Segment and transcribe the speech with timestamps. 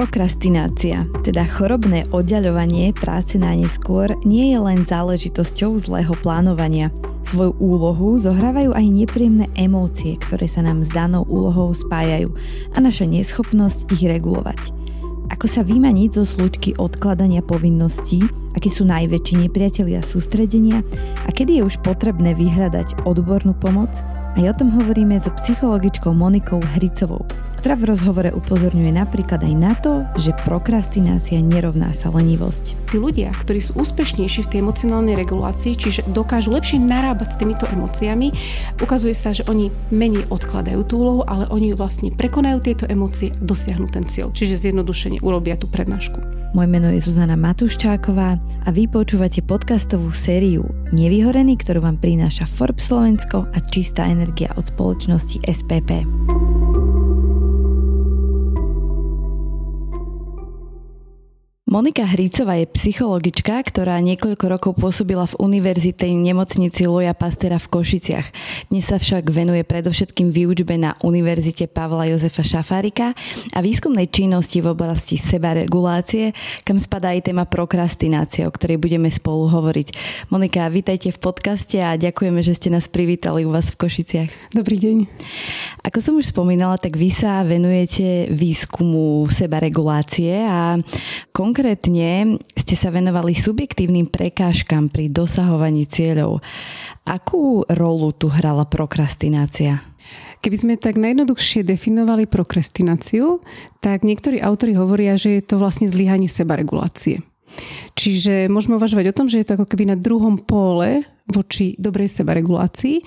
[0.00, 6.88] Prokrastinácia, teda chorobné oddaľovanie práce na neskôr, nie je len záležitosťou zlého plánovania.
[7.28, 12.32] Svoju úlohu zohrávajú aj nepríjemné emócie, ktoré sa nám s danou úlohou spájajú
[12.72, 14.72] a naša neschopnosť ich regulovať.
[15.36, 18.24] Ako sa vymaniť zo slučky odkladania povinností,
[18.56, 20.80] akí sú najväčší nepriatelia sústredenia
[21.22, 23.92] a kedy je už potrebné vyhľadať odbornú pomoc?
[24.32, 27.28] Aj o tom hovoríme so psychologičkou Monikou Hricovou,
[27.60, 32.88] ktorá v rozhovore upozorňuje napríklad aj na to, že prokrastinácia nerovná sa lenivosť.
[32.88, 37.68] Tí ľudia, ktorí sú úspešnejší v tej emocionálnej regulácii, čiže dokážu lepšie narábať s týmito
[37.68, 38.32] emóciami,
[38.80, 43.92] ukazuje sa, že oni menej odkladajú tú úlohu, ale oni vlastne prekonajú tieto emócie, dosiahnu
[43.92, 44.32] ten cieľ.
[44.32, 46.16] Čiže zjednodušene urobia tú prednášku.
[46.56, 50.64] Moje meno je Zuzana Matuščáková a vy počúvate podcastovú sériu
[50.96, 56.08] Nevyhorený, ktorú vám prináša Forbes Slovensko a čistá energia od spoločnosti SPP.
[61.70, 68.26] Monika Hrícová je psychologička, ktorá niekoľko rokov pôsobila v univerzitej nemocnici Loja Pastera v Košiciach.
[68.74, 73.14] Dnes sa však venuje predovšetkým výučbe na Univerzite Pavla Jozefa Šafárika
[73.54, 76.34] a výskumnej činnosti v oblasti sebaregulácie,
[76.66, 79.94] kam spadá aj téma prokrastinácie, o ktorej budeme spolu hovoriť.
[80.34, 84.58] Monika, vítajte v podcaste a ďakujeme, že ste nás privítali u vás v Košiciach.
[84.58, 85.06] Dobrý deň.
[85.86, 90.74] Ako som už spomínala, tak vy sa venujete výskumu sebaregulácie a
[91.30, 96.40] konkrétne Konkrétne ste sa venovali subjektívnym prekážkam pri dosahovaní cieľov.
[97.04, 99.84] Akú rolu tu hrala prokrastinácia?
[100.40, 103.44] Keby sme tak najjednoduchšie definovali prokrastináciu,
[103.84, 107.20] tak niektorí autory hovoria, že je to vlastne zlyhanie sebaregulácie.
[108.00, 112.10] Čiže môžeme uvažovať o tom, že je to ako keby na druhom pole voči dobrej
[112.10, 112.98] sebaregulácii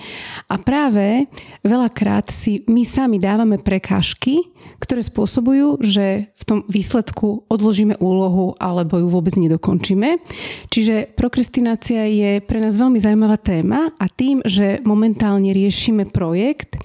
[0.48, 1.28] a práve
[1.62, 4.40] veľakrát si my sami dávame prekážky,
[4.80, 10.24] ktoré spôsobujú, že v tom výsledku odložíme úlohu alebo ju vôbec nedokončíme.
[10.72, 16.80] Čiže prokrastinácia je pre nás veľmi zaujímavá téma a tým, že momentálne riešime projekt,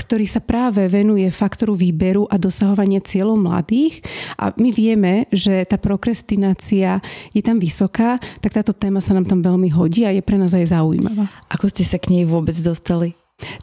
[0.00, 4.00] ktorý sa práve venuje faktoru výberu a dosahovania cieľov mladých
[4.40, 7.04] a my vieme, že tá prokrastinácia
[7.36, 10.52] je tam vysoká, tak táto téma sa nám tam veľmi hodí a je pre nás
[10.52, 11.28] aj zaujímavá.
[11.52, 13.16] Ako ste sa k nej vôbec dostali?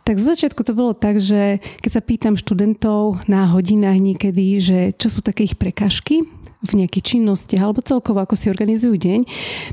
[0.03, 4.77] Tak z začiatku to bolo tak, že keď sa pýtam študentov na hodinách niekedy, že
[4.97, 6.25] čo sú také ich prekažky,
[6.65, 9.19] v nejakých činnostiach alebo celkovo ako si organizujú deň,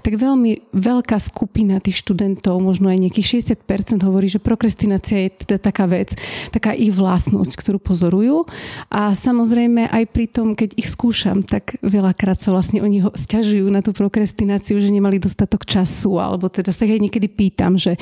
[0.04, 5.56] tak veľmi veľká skupina tých študentov, možno aj nejakých 60% hovorí, že prokrastinácia je teda
[5.56, 6.12] taká vec,
[6.52, 8.44] taká ich vlastnosť, ktorú pozorujú.
[8.92, 13.64] A samozrejme aj pri tom, keď ich skúšam, tak veľakrát sa vlastne oni ho stiažujú
[13.72, 17.96] na tú prokrastináciu, že nemali dostatok času, alebo teda sa aj niekedy pýtam, že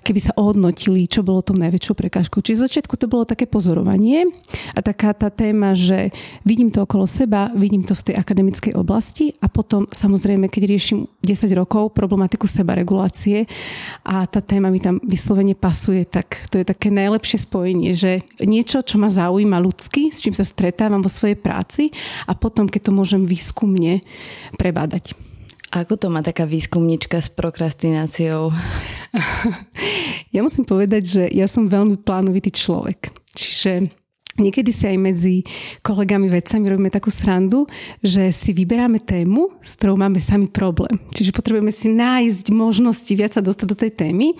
[0.00, 2.40] keby sa ohodnotili, čo bolo tom najväčšou prekážkou.
[2.40, 4.28] Čiže začiatku to bolo také pozorovanie
[4.72, 6.12] a taká tá téma, že
[6.44, 10.62] vidím to okolo seba, vidím to v tej tej akademickej oblasti a potom samozrejme, keď
[10.70, 13.50] riešim 10 rokov problematiku sebaregulácie
[14.06, 18.86] a tá téma mi tam vyslovene pasuje, tak to je také najlepšie spojenie, že niečo,
[18.86, 21.90] čo ma zaujíma ľudsky, s čím sa stretávam vo svojej práci
[22.30, 23.98] a potom, keď to môžem výskumne
[24.54, 25.18] prebádať.
[25.74, 28.54] Ako to má taká výskumnička s prokrastináciou?
[30.34, 33.10] ja musím povedať, že ja som veľmi plánovitý človek.
[33.34, 34.03] Čiže
[34.34, 35.34] Niekedy si aj medzi
[35.86, 37.70] kolegami vedcami robíme takú srandu,
[38.02, 40.98] že si vyberáme tému, s ktorou máme sami problém.
[41.14, 44.34] Čiže potrebujeme si nájsť možnosti viac sa dostať do tej témy.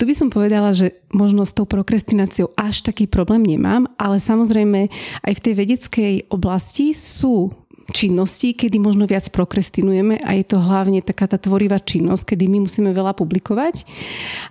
[0.00, 4.88] Tu by som povedala, že možno s tou prokrastináciou až taký problém nemám, ale samozrejme
[5.28, 7.52] aj v tej vedeckej oblasti sú
[7.92, 12.64] činnosti, kedy možno viac prokrastinujeme a je to hlavne taká tá tvorivá činnosť, kedy my
[12.64, 13.84] musíme veľa publikovať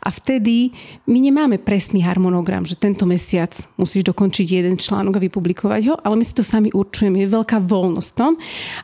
[0.06, 0.70] a vtedy
[1.10, 6.20] my nemáme presný harmonogram, že tento mesiac musíš dokončiť jeden článok a vypublikovať ho, ale
[6.20, 8.38] my si to sami určujeme, je veľká voľnosť tom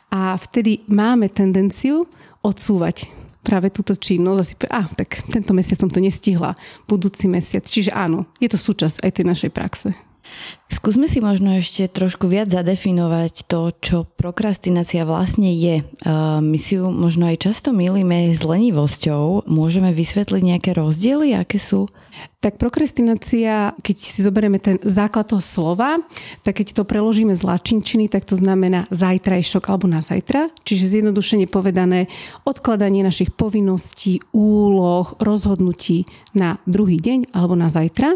[0.10, 2.10] a vtedy máme tendenciu
[2.42, 3.06] odsúvať
[3.44, 4.56] práve túto činnosť a si
[4.96, 7.64] tak tento mesiac som to nestihla, budúci mesiac.
[7.66, 10.09] Čiže áno, je to súčasť aj tej našej praxe.
[10.70, 15.82] Skúsme si možno ešte trošku viac zadefinovať to, čo prokrastinácia vlastne je.
[16.40, 19.50] My si ju možno aj často milíme s lenivosťou.
[19.50, 21.90] Môžeme vysvetliť nejaké rozdiely, aké sú?
[22.40, 26.00] Tak prokrastinácia, keď si zoberieme ten základ toho slova,
[26.42, 30.48] tak keď to preložíme z lačinčiny, tak to znamená zajtrajšok alebo na zajtra.
[30.64, 32.08] Čiže zjednodušene povedané
[32.48, 38.16] odkladanie našich povinností, úloh, rozhodnutí na druhý deň alebo na zajtra.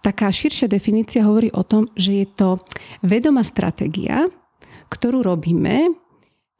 [0.00, 2.48] Taká širšia definícia hovorí o tom, že je to
[3.04, 4.26] vedomá stratégia,
[4.90, 6.01] ktorú robíme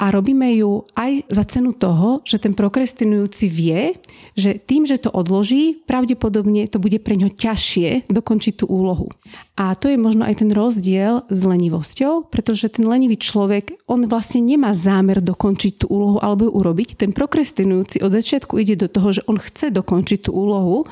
[0.02, 3.94] a robíme ju aj za cenu toho, že ten prokrastinujúci vie,
[4.34, 9.06] že tým, že to odloží, pravdepodobne to bude pre ňo ťažšie dokončiť tú úlohu.
[9.54, 14.42] A to je možno aj ten rozdiel s lenivosťou, pretože ten lenivý človek, on vlastne
[14.42, 16.98] nemá zámer dokončiť tú úlohu alebo ju urobiť.
[16.98, 20.82] Ten prokrastinujúci od začiatku ide do toho, že on chce dokončiť tú úlohu,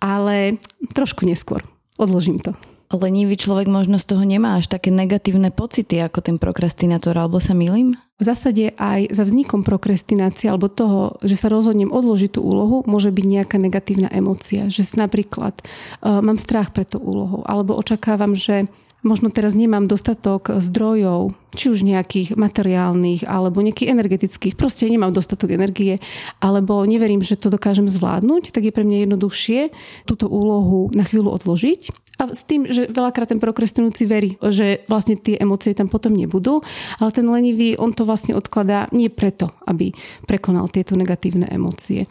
[0.00, 0.56] ale
[0.96, 1.60] trošku neskôr.
[2.00, 2.56] Odložím to
[2.90, 7.54] lenivý človek možno z toho nemá až také negatívne pocity ako ten prokrastinátor, alebo sa
[7.54, 7.94] milím?
[8.20, 13.08] V zásade aj za vznikom prokrastinácie alebo toho, že sa rozhodnem odložiť tú úlohu, môže
[13.08, 14.68] byť nejaká negatívna emócia.
[14.68, 18.68] Že napríklad uh, mám strach pred tú úlohou alebo očakávam, že
[19.00, 25.56] možno teraz nemám dostatok zdrojov, či už nejakých materiálnych alebo nejakých energetických, proste nemám dostatok
[25.56, 25.96] energie,
[26.38, 29.60] alebo neverím, že to dokážem zvládnuť, tak je pre mňa jednoduchšie
[30.04, 35.16] túto úlohu na chvíľu odložiť a s tým, že veľakrát ten prokrastinujúci verí, že vlastne
[35.16, 36.60] tie emócie tam potom nebudú,
[37.00, 39.96] ale ten lenivý, on to vlastne odkladá nie preto, aby
[40.28, 42.04] prekonal tieto negatívne emócie.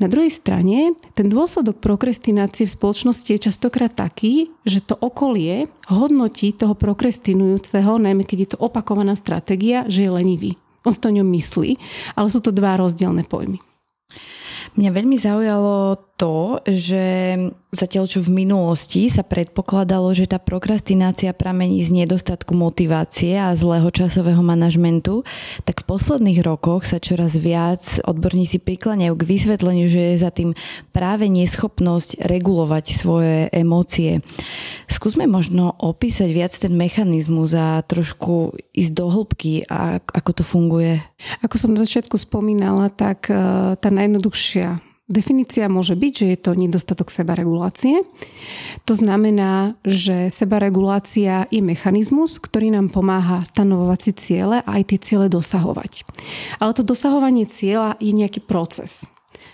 [0.00, 6.56] Na druhej strane, ten dôsledok prokrastinácie v spoločnosti je častokrát taký, že to okolie hodnotí
[6.56, 10.50] toho prokrastinujúceho, najmä keď je to opakovaná stratégia, že je lenivý.
[10.82, 11.76] On to o ňom myslí,
[12.16, 13.60] ale sú to dva rozdielne pojmy.
[14.72, 17.34] Mňa veľmi zaujalo to, že
[17.74, 23.90] zatiaľ čo v minulosti sa predpokladalo, že tá prokrastinácia pramení z nedostatku motivácie a zlého
[23.90, 25.26] časového manažmentu,
[25.66, 30.54] tak v posledných rokoch sa čoraz viac odborníci prikláňajú k vysvetleniu, že je za tým
[30.94, 34.22] práve neschopnosť regulovať svoje emócie.
[34.86, 39.66] Skúsme možno opísať viac ten mechanizmus a trošku ísť do hĺbky,
[40.06, 41.02] ako to funguje.
[41.42, 46.50] Ako som na začiatku spomínala, tak eh, tá najjednoduchšia Definícia môže byť, že je to
[46.54, 48.06] nedostatok sebaregulácie.
[48.86, 54.98] To znamená, že sebaregulácia je mechanizmus, ktorý nám pomáha stanovovať si ciele a aj tie
[55.02, 56.06] ciele dosahovať.
[56.62, 59.02] Ale to dosahovanie cieľa je nejaký proces.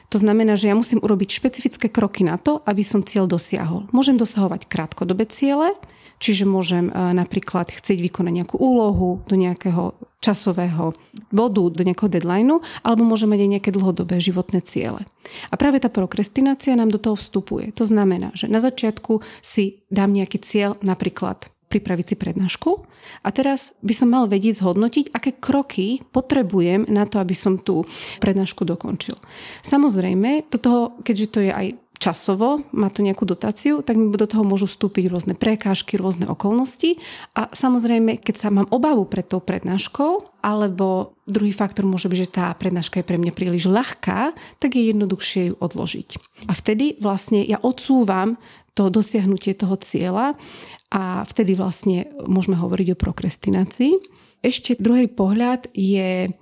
[0.08, 3.84] To znamená, že ja musím urobiť špecifické kroky na to, aby som cieľ dosiahol.
[3.92, 5.76] Môžem dosahovať krátkodobé ciele,
[6.16, 9.92] čiže môžem e, napríklad chcieť vykonať nejakú úlohu do nejakého
[10.24, 10.96] časového
[11.28, 15.04] bodu, do nejakého deadlineu, alebo môžeme mať aj nejaké dlhodobé životné ciele.
[15.52, 17.70] A práve tá prokrastinácia nám do toho vstupuje.
[17.76, 22.70] To znamená, že na začiatku si dám nejaký cieľ, napríklad pripraviť si prednášku
[23.22, 27.84] a teraz by som mal vedieť zhodnotiť, aké kroky potrebujem na to, aby som tú
[28.18, 29.14] prednášku dokončil.
[29.60, 31.66] Samozrejme, do toho, keďže to je aj
[31.98, 36.94] časovo, má to nejakú dotáciu, tak mi do toho môžu vstúpiť rôzne prekážky, rôzne okolnosti
[37.34, 42.30] a samozrejme, keď sa mám obavu pred tou prednáškou, alebo druhý faktor môže byť, že
[42.30, 44.32] tá prednáška je pre mňa príliš ľahká,
[44.62, 46.08] tak je jednoduchšie ju odložiť.
[46.46, 48.38] A vtedy vlastne ja odsúvam
[48.78, 50.38] to dosiahnutie toho cieľa
[50.88, 53.92] a vtedy vlastne môžeme hovoriť o prokrastinácii.
[54.40, 56.32] Ešte druhý pohľad je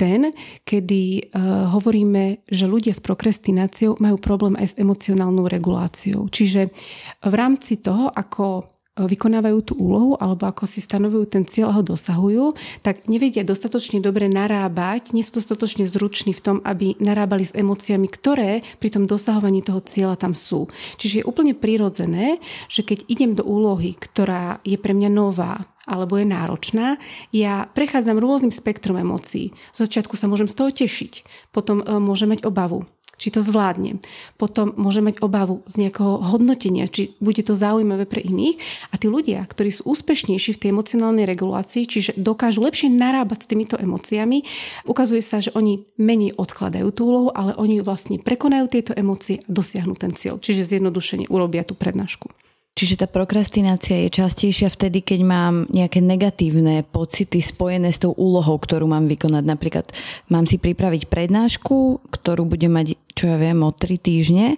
[0.00, 0.34] ten,
[0.66, 6.26] kedy uh, hovoríme, že ľudia s prokrastináciou majú problém aj s emocionálnou reguláciou.
[6.26, 6.74] Čiže
[7.22, 11.82] v rámci toho, ako vykonávajú tú úlohu alebo ako si stanovujú ten cieľ a ho
[11.82, 12.52] dosahujú,
[12.84, 18.04] tak nevedia dostatočne dobre narábať, nie sú dostatočne zruční v tom, aby narábali s emóciami,
[18.12, 20.68] ktoré pri tom dosahovaní toho cieľa tam sú.
[21.00, 22.36] Čiže je úplne prirodzené,
[22.68, 27.00] že keď idem do úlohy, ktorá je pre mňa nová, alebo je náročná,
[27.34, 29.50] ja prechádzam rôznym spektrom emócií.
[29.74, 32.86] Z začiatku sa môžem z toho tešiť, potom e, môžem mať obavu,
[33.22, 34.02] či to zvládnem.
[34.34, 38.58] Potom môže mať obavu z nejakého hodnotenia, či bude to zaujímavé pre iných.
[38.90, 43.50] A tí ľudia, ktorí sú úspešnejší v tej emocionálnej regulácii, čiže dokážu lepšie narábať s
[43.54, 44.42] týmito emóciami,
[44.90, 49.48] ukazuje sa, že oni menej odkladajú tú úlohu, ale oni vlastne prekonajú tieto emócie a
[49.48, 50.42] dosiahnu ten cieľ.
[50.42, 52.51] Čiže zjednodušene urobia tú prednášku.
[52.72, 58.56] Čiže tá prokrastinácia je častejšia vtedy, keď mám nejaké negatívne pocity spojené s tou úlohou,
[58.56, 59.44] ktorú mám vykonať.
[59.44, 59.86] Napríklad
[60.32, 64.56] mám si pripraviť prednášku, ktorú budem mať, čo ja viem, o 3 týždne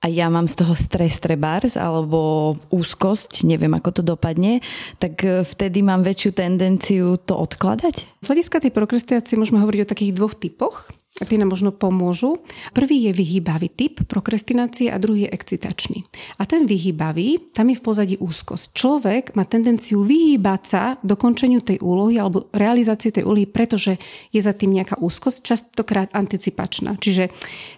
[0.00, 4.64] a ja mám z toho stres trebárs alebo úzkosť, neviem ako to dopadne,
[4.96, 8.24] tak e, vtedy mám väčšiu tendenciu to odkladať?
[8.24, 10.88] Z hľadiska tej prokrastinácie môžeme hovoriť o takých dvoch typoch
[11.18, 12.40] tie nám možno pomôžu.
[12.72, 16.06] Prvý je vyhýbavý typ prokrastinácie a druhý je excitačný.
[16.38, 18.72] A ten vyhýbavý, tam je v pozadí úzkosť.
[18.72, 23.98] Človek má tendenciu vyhýbať sa dokončeniu tej úlohy alebo realizácie tej úlohy, pretože
[24.30, 26.96] je za tým nejaká úzkosť, častokrát anticipačná.
[26.96, 27.28] Čiže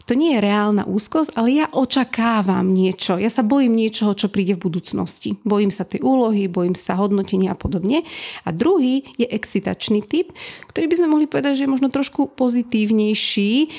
[0.07, 3.17] to nie je reálna úzkosť, ale ja očakávam niečo.
[3.19, 5.41] Ja sa bojím niečoho, čo príde v budúcnosti.
[5.43, 8.05] Bojím sa tej úlohy, bojím sa hodnotenia a podobne.
[8.47, 10.31] A druhý je excitačný typ,
[10.71, 13.71] ktorý by sme mohli povedať, že je možno trošku pozitívnejší rýchlejší.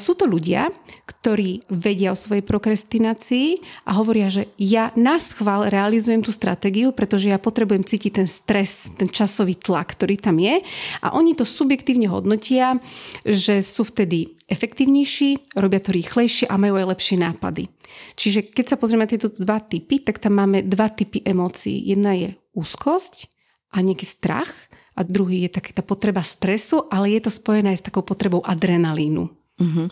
[0.00, 0.72] Sú to ľudia,
[1.04, 7.28] ktorí vedia o svojej prokrastinácii a hovoria, že ja na schvál realizujem tú stratégiu, pretože
[7.28, 10.64] ja potrebujem cítiť ten stres, ten časový tlak, ktorý tam je.
[11.04, 12.80] A oni to subjektívne hodnotia,
[13.24, 17.68] že sú vtedy efektívnejší, robia to rýchlejšie a majú aj lepšie nápady.
[18.16, 21.88] Čiže keď sa pozrieme na tieto dva typy, tak tam máme dva typy emócií.
[21.88, 23.32] Jedna je úzkosť
[23.72, 24.48] a nejaký strach
[24.98, 28.42] a druhý je taká tá potreba stresu, ale je to spojené aj s takou potrebou
[28.42, 29.30] adrenalínu.
[29.58, 29.86] Uh-huh.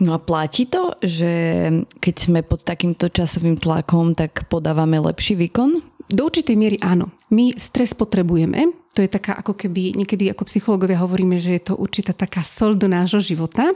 [0.00, 1.32] No a platí to, že
[2.00, 5.80] keď sme pod takýmto časovým tlakom, tak podávame lepší výkon?
[6.12, 7.12] Do určitej miery áno.
[7.32, 8.72] My stres potrebujeme.
[8.92, 12.76] To je taká ako keby, niekedy ako psychológovia hovoríme, že je to určitá taká sol
[12.76, 13.72] do nášho života.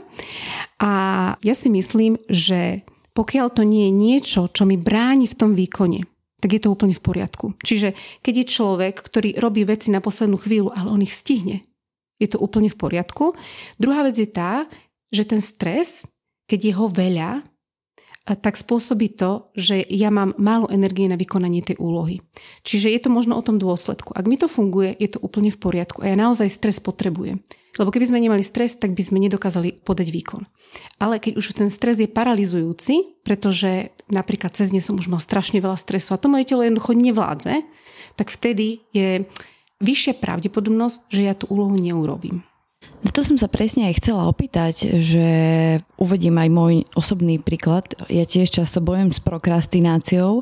[0.77, 0.91] A
[1.41, 2.85] ja si myslím, že
[3.17, 6.05] pokiaľ to nie je niečo, čo mi bráni v tom výkone,
[6.37, 7.57] tak je to úplne v poriadku.
[7.65, 11.65] Čiže keď je človek, ktorý robí veci na poslednú chvíľu, ale on ich stihne,
[12.17, 13.33] je to úplne v poriadku.
[13.77, 14.65] Druhá vec je tá,
[15.13, 16.05] že ten stres,
[16.49, 17.45] keď je ho veľa,
[18.27, 22.19] tak spôsobí to, že ja mám málo energie na vykonanie tej úlohy.
[22.67, 24.11] Čiže je to možno o tom dôsledku.
[24.11, 27.39] Ak mi to funguje, je to úplne v poriadku a ja naozaj stres potrebujem.
[27.77, 30.43] Lebo keby sme nemali stres, tak by sme nedokázali podať výkon.
[30.97, 35.61] Ale keď už ten stres je paralizujúci, pretože napríklad cez dne som už mal strašne
[35.61, 37.61] veľa stresu a to moje telo jednoducho nevládze,
[38.17, 39.29] tak vtedy je
[39.77, 42.41] vyššia pravdepodobnosť, že ja tú úlohu neurobím.
[43.05, 45.27] Na to som sa presne aj chcela opýtať, že
[46.01, 47.85] uvedím aj môj osobný príklad.
[48.09, 50.41] Ja tiež často bojujem s prokrastináciou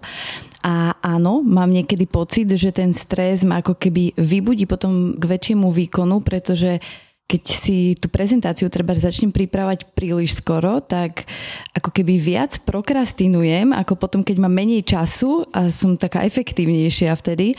[0.63, 5.67] a áno, mám niekedy pocit, že ten stres ma ako keby vybudí potom k väčšiemu
[5.67, 6.79] výkonu, pretože
[7.25, 11.25] keď si tú prezentáciu treba začnem pripravať príliš skoro, tak
[11.74, 17.58] ako keby viac prokrastinujem, ako potom, keď mám menej času a som taká efektívnejšia vtedy.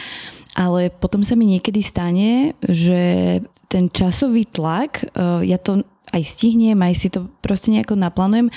[0.55, 5.83] Ale potom sa mi niekedy stane, že ten časový tlak, eh, ja to
[6.13, 8.49] aj stihnem, aj si to proste nejako naplánujem,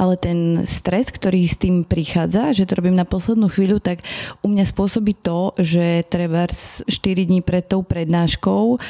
[0.00, 4.00] ale ten stres, ktorý s tým prichádza, že to robím na poslednú chvíľu, tak
[4.40, 6.88] u mňa spôsobí to, že treba 4
[7.28, 8.80] dní pred tou prednáškou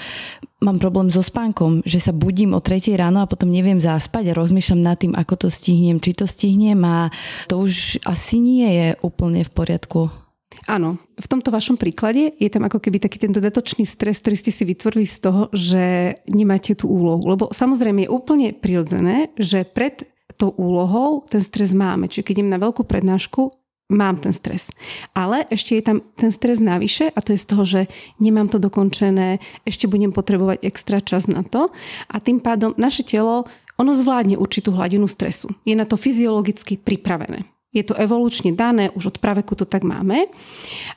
[0.64, 4.38] mám problém so spánkom, že sa budím o 3 ráno a potom neviem zaspať a
[4.38, 7.12] rozmýšľam nad tým, ako to stihnem, či to stihnem a
[7.52, 10.23] to už asi nie je úplne v poriadku.
[10.64, 14.52] Áno, v tomto vašom príklade je tam ako keby taký ten dodatočný stres, ktorý ste
[14.54, 17.20] si vytvorili z toho, že nemáte tú úlohu.
[17.26, 20.08] Lebo samozrejme je úplne prirodzené, že pred
[20.40, 22.08] tou úlohou ten stres máme.
[22.08, 23.52] Čiže keď idem na veľkú prednášku,
[23.92, 24.72] mám ten stres.
[25.12, 27.80] Ale ešte je tam ten stres navyše a to je z toho, že
[28.16, 31.68] nemám to dokončené, ešte budem potrebovať extra čas na to
[32.08, 33.44] a tým pádom naše telo
[33.76, 35.50] ono zvládne určitú hladinu stresu.
[35.68, 37.53] Je na to fyziologicky pripravené.
[37.74, 40.30] Je to evolučne dané, už od praveku to tak máme.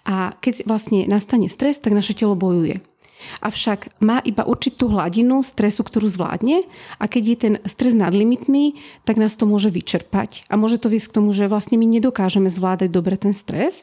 [0.06, 2.80] A keď vlastne nastane stres, tak naše telo bojuje.
[3.42, 6.64] Avšak má iba určitú hladinu stresu, ktorú zvládne
[7.02, 11.12] a keď je ten stres nadlimitný, tak nás to môže vyčerpať a môže to viesť
[11.12, 13.82] k tomu, že vlastne my nedokážeme zvládať dobre ten stres.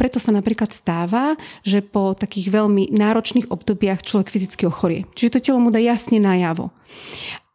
[0.00, 5.04] Preto sa napríklad stáva, že po takých veľmi náročných obdobiach človek fyzicky ochorie.
[5.12, 6.72] Čiže to telo mu dá jasne najavo.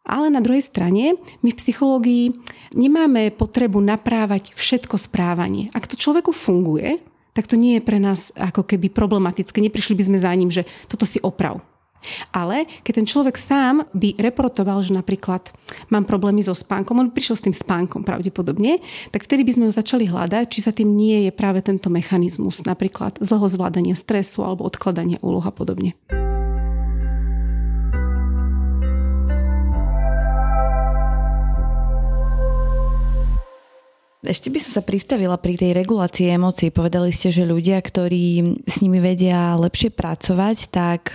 [0.06, 2.24] Ale na druhej strane my v psychológii
[2.78, 5.66] nemáme potrebu naprávať všetko správanie.
[5.74, 7.02] Ak to človeku funguje,
[7.34, 9.58] tak to nie je pre nás ako keby problematické.
[9.60, 11.60] Neprišli by sme za ním, že toto si oprav.
[12.30, 15.50] Ale keď ten človek sám by reportoval, že napríklad
[15.90, 18.78] mám problémy so spánkom, on prišiel s tým spánkom pravdepodobne,
[19.10, 22.62] tak vtedy by sme ho začali hľadať, či sa tým nie je práve tento mechanizmus,
[22.62, 25.98] napríklad zlého zvládania stresu alebo odkladania úloh a podobne.
[34.26, 36.74] Ešte by som sa pristavila pri tej regulácii emócií.
[36.74, 41.14] Povedali ste, že ľudia, ktorí s nimi vedia lepšie pracovať, tak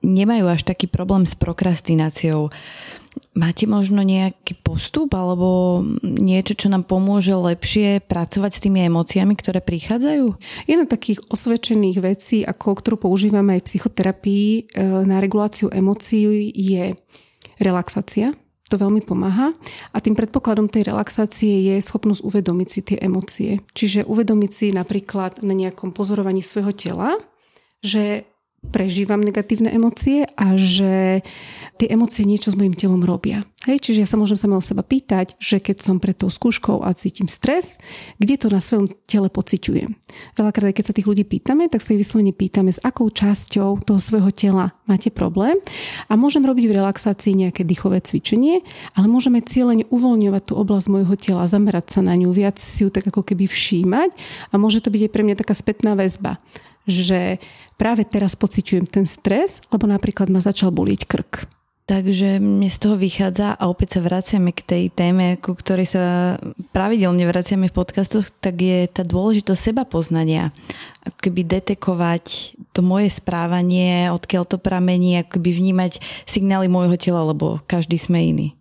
[0.00, 2.48] nemajú až taký problém s prokrastináciou.
[3.36, 9.60] Máte možno nejaký postup alebo niečo, čo nám pomôže lepšie pracovať s tými emóciami, ktoré
[9.60, 10.26] prichádzajú?
[10.64, 14.62] Jedna takých osvedčených vecí, ako, ktorú používame aj v psychoterapii e,
[15.04, 16.96] na reguláciu emócií je
[17.60, 18.32] relaxácia
[18.70, 19.50] to veľmi pomáha
[19.90, 23.58] a tým predpokladom tej relaxácie je schopnosť uvedomiť si tie emócie.
[23.74, 27.18] Čiže uvedomiť si napríklad na nejakom pozorovaní svojho tela,
[27.82, 28.29] že
[28.68, 31.24] prežívam negatívne emócie a že
[31.80, 33.40] tie emócie niečo s mojim telom robia.
[33.64, 36.80] Hej, čiže ja sa môžem sama o seba pýtať, že keď som pred tou skúškou
[36.80, 37.76] a cítim stres,
[38.16, 39.96] kde to na svojom tele pociťujem.
[40.32, 44.00] Veľakrát, keď sa tých ľudí pýtame, tak sa ich vyslovene pýtame, s akou časťou toho
[44.00, 45.60] svojho tela máte problém
[46.08, 48.64] a môžem robiť v relaxácii nejaké dýchové cvičenie,
[48.96, 52.88] ale môžeme cieľene uvoľňovať tú oblasť môjho tela, zamerať sa na ňu, viac si ju
[52.88, 54.16] tak ako keby všímať
[54.52, 56.40] a môže to byť aj pre mňa taká spätná väzba
[56.88, 57.42] že
[57.80, 61.48] práve teraz pociťujem ten stres, lebo napríklad ma začal bolieť krk.
[61.90, 66.38] Takže mne z toho vychádza a opäť sa vraciame k tej téme, ku ktorej sa
[66.70, 70.54] pravidelne vraciame v podcastoch, tak je tá dôležitosť seba poznania.
[71.02, 75.98] Keby detekovať to moje správanie, odkiaľ to pramení, akoby vnímať
[76.30, 78.54] signály môjho tela, lebo každý sme iný.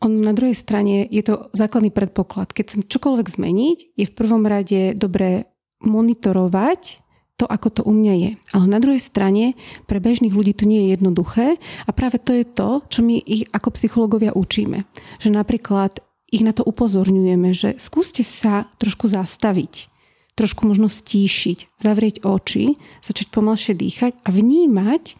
[0.00, 2.48] On na druhej strane je to základný predpoklad.
[2.56, 5.52] Keď chcem čokoľvek zmeniť, je v prvom rade dobré
[5.84, 7.09] monitorovať
[7.40, 8.30] to, ako to u mňa je.
[8.52, 9.56] Ale na druhej strane,
[9.88, 11.56] pre bežných ľudí to nie je jednoduché
[11.88, 14.84] a práve to je to, čo my ich ako psychológovia učíme.
[15.16, 19.88] Že napríklad ich na to upozorňujeme, že skúste sa trošku zastaviť,
[20.36, 25.16] trošku možno stíšiť, zavrieť oči, začať pomalšie dýchať a vnímať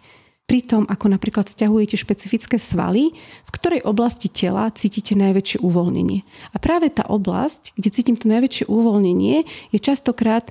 [0.50, 3.14] pri tom, ako napríklad stiahujete špecifické svaly,
[3.46, 6.26] v ktorej oblasti tela cítite najväčšie uvoľnenie.
[6.50, 10.50] A práve tá oblasť, kde cítim to najväčšie uvoľnenie, je častokrát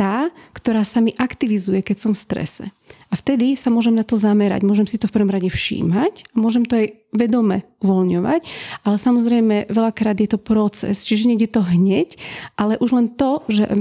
[0.00, 2.64] tá, ktorá sa mi aktivizuje, keď som v strese.
[3.12, 6.64] A vtedy sa môžem na to zamerať, môžem si to v prvom rade všímať môžem
[6.64, 8.40] to aj vedome uvoľňovať,
[8.86, 12.16] ale samozrejme veľakrát je to proces, čiže nejde to hneď,
[12.56, 13.76] ale už len to, že e,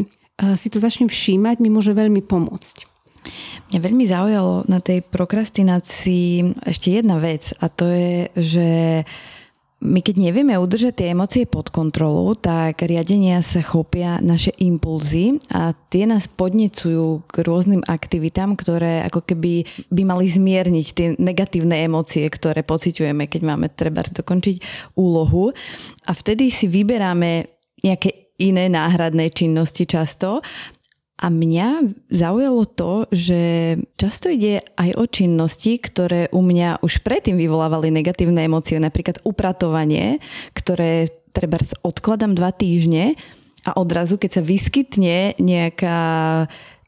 [0.58, 2.90] si to začnem všímať, mi môže veľmi pomôcť.
[3.70, 8.70] Mňa veľmi zaujalo na tej prokrastinácii ešte jedna vec a to je, že
[9.80, 15.72] my keď nevieme udržať tie emócie pod kontrolou, tak riadenia sa chopia naše impulzy a
[15.72, 22.28] tie nás podnecujú k rôznym aktivitám, ktoré ako keby by mali zmierniť tie negatívne emócie,
[22.28, 24.60] ktoré pociťujeme, keď máme treba dokončiť
[25.00, 25.56] úlohu.
[26.04, 27.48] A vtedy si vyberáme
[27.80, 30.44] nejaké iné náhradné činnosti často
[31.20, 33.42] a mňa zaujalo to, že
[34.00, 40.24] často ide aj o činnosti, ktoré u mňa už predtým vyvolávali negatívne emócie, napríklad upratovanie,
[40.56, 43.20] ktoré treba odkladám dva týždne
[43.68, 46.00] a odrazu, keď sa vyskytne nejaká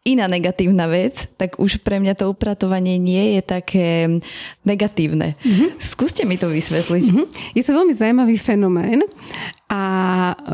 [0.01, 3.87] iná negatívna vec, tak už pre mňa to upratovanie nie je také
[4.65, 5.37] negatívne.
[5.45, 5.77] Mm-hmm.
[5.77, 7.05] Skúste mi to vysvetliť.
[7.05, 7.25] Mm-hmm.
[7.53, 9.05] Je to veľmi zaujímavý fenomén
[9.71, 9.81] a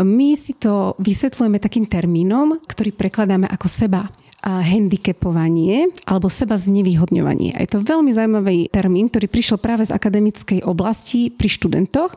[0.05, 4.05] my si to vysvetľujeme takým termínom, ktorý prekladáme ako seba
[4.45, 7.57] handicapovanie alebo seba znevýhodňovanie.
[7.57, 12.13] A je to veľmi zaujímavý termín, ktorý prišiel práve z akademickej oblasti pri študentoch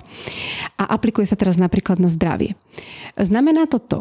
[0.77, 2.55] a aplikuje sa teraz napríklad na zdravie.
[3.17, 4.01] Znamená to to,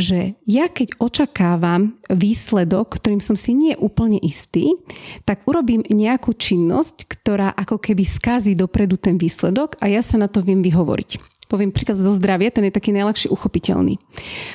[0.00, 4.74] že ja keď očakávam výsledok, ktorým som si nie úplne istý,
[5.28, 10.26] tak urobím nejakú činnosť, ktorá ako keby skazí dopredu ten výsledok a ja sa na
[10.26, 13.96] to viem vyhovoriť poviem príklad zo zdravia, ten je taký najľahšie uchopiteľný.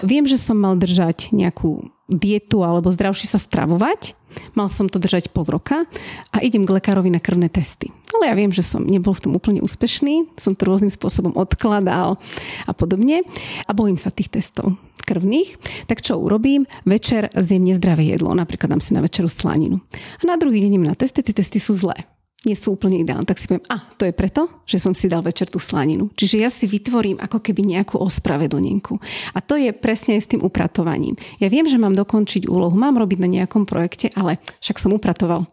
[0.06, 4.14] Viem, že som mal držať nejakú dietu alebo zdravšie sa stravovať.
[4.58, 5.86] Mal som to držať pol roka
[6.34, 7.94] a idem k lekárovi na krvné testy.
[8.18, 12.18] Ale ja viem, že som nebol v tom úplne úspešný, som to rôznym spôsobom odkladal
[12.66, 13.26] a podobne
[13.66, 15.60] a bojím sa tých testov krvných.
[15.86, 16.66] Tak čo urobím?
[16.88, 19.84] Večer zjem nezdravé jedlo, napríklad dám si na večeru slaninu.
[19.94, 22.08] A na druhý deň na testy, tie testy sú zlé
[22.44, 23.28] nie sú úplne ideálne.
[23.28, 26.12] Tak si poviem, a to je preto, že som si dal večer tú slaninu.
[26.16, 29.00] Čiže ja si vytvorím ako keby nejakú ospravedlnenku.
[29.36, 31.16] A to je presne aj s tým upratovaním.
[31.40, 35.48] Ja viem, že mám dokončiť úlohu, mám robiť na nejakom projekte, ale však som upratoval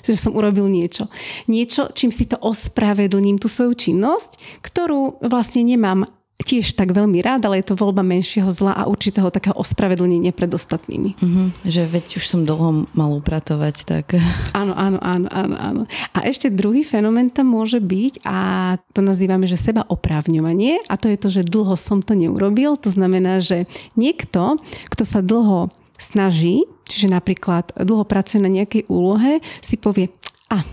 [0.00, 1.12] že som urobil niečo.
[1.52, 6.08] Niečo, čím si to ospravedlním, tú svoju činnosť, ktorú vlastne nemám
[6.42, 10.50] tiež tak veľmi rád, ale je to voľba menšieho zla a určitého takého ospravedlnenia pred
[10.50, 11.14] ostatnými.
[11.16, 14.18] Mm-hmm, že veď už som dlho mal upratovať, tak...
[14.52, 15.82] Áno, áno, áno, áno, áno.
[16.12, 18.36] A ešte druhý fenomén tam môže byť a
[18.90, 22.74] to nazývame, že seba oprávňovanie a to je to, že dlho som to neurobil.
[22.82, 24.58] To znamená, že niekto,
[24.90, 30.10] kto sa dlho snaží, čiže napríklad dlho pracuje na nejakej úlohe, si povie,
[30.50, 30.66] a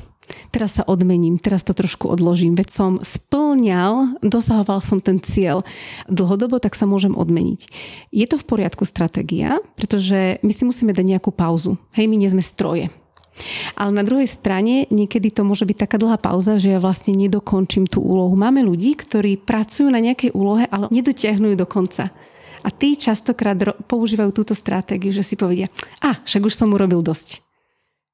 [0.50, 5.65] teraz sa odmením, teraz to trošku odložím, veď som splňal, dosahoval som ten cieľ
[6.10, 7.70] dlhodobo, tak sa môžem odmeniť.
[8.10, 11.78] Je to v poriadku stratégia, pretože my si musíme dať nejakú pauzu.
[11.94, 12.89] Hej, my nie sme stroje.
[13.80, 17.88] Ale na druhej strane niekedy to môže byť taká dlhá pauza, že ja vlastne nedokončím
[17.88, 18.36] tú úlohu.
[18.36, 22.12] Máme ľudí, ktorí pracujú na nejakej úlohe, ale nedotiahnujú do konca.
[22.60, 23.56] A tí častokrát
[23.88, 25.72] používajú túto stratégiu, že si povedia,
[26.04, 27.49] a však už som urobil dosť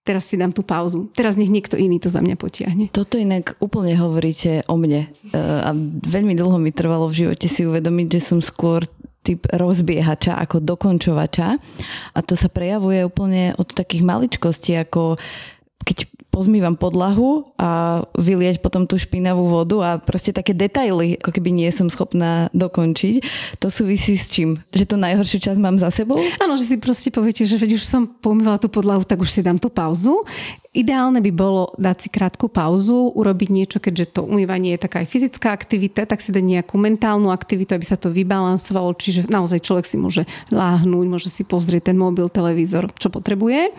[0.06, 1.10] teraz si dám tú pauzu.
[1.18, 2.86] Teraz nech niekto iný to za mňa potiahne.
[2.94, 5.10] Toto inak úplne hovoríte o mne.
[5.10, 5.74] E, a
[6.06, 8.86] veľmi dlho mi trvalo v živote si uvedomiť, že som skôr
[9.26, 11.58] typ rozbiehača ako dokončovača.
[12.14, 15.18] A to sa prejavuje úplne od takých maličkostí, ako
[16.36, 21.72] pozmývam podlahu a vylieť potom tú špinavú vodu a proste také detaily, ako keby nie
[21.72, 23.24] som schopná dokončiť.
[23.64, 24.60] To súvisí s čím?
[24.76, 26.20] Že to najhorší čas mám za sebou?
[26.44, 29.40] Áno, že si proste poviete, že veď už som pomývala tú podlahu, tak už si
[29.40, 30.28] dám tú pauzu.
[30.76, 35.08] Ideálne by bolo dať si krátku pauzu, urobiť niečo, keďže to umývanie je taká aj
[35.08, 39.88] fyzická aktivita, tak si dať nejakú mentálnu aktivitu, aby sa to vybalansovalo, čiže naozaj človek
[39.88, 43.72] si môže láhnuť, môže si pozrieť ten mobil, televízor, čo potrebuje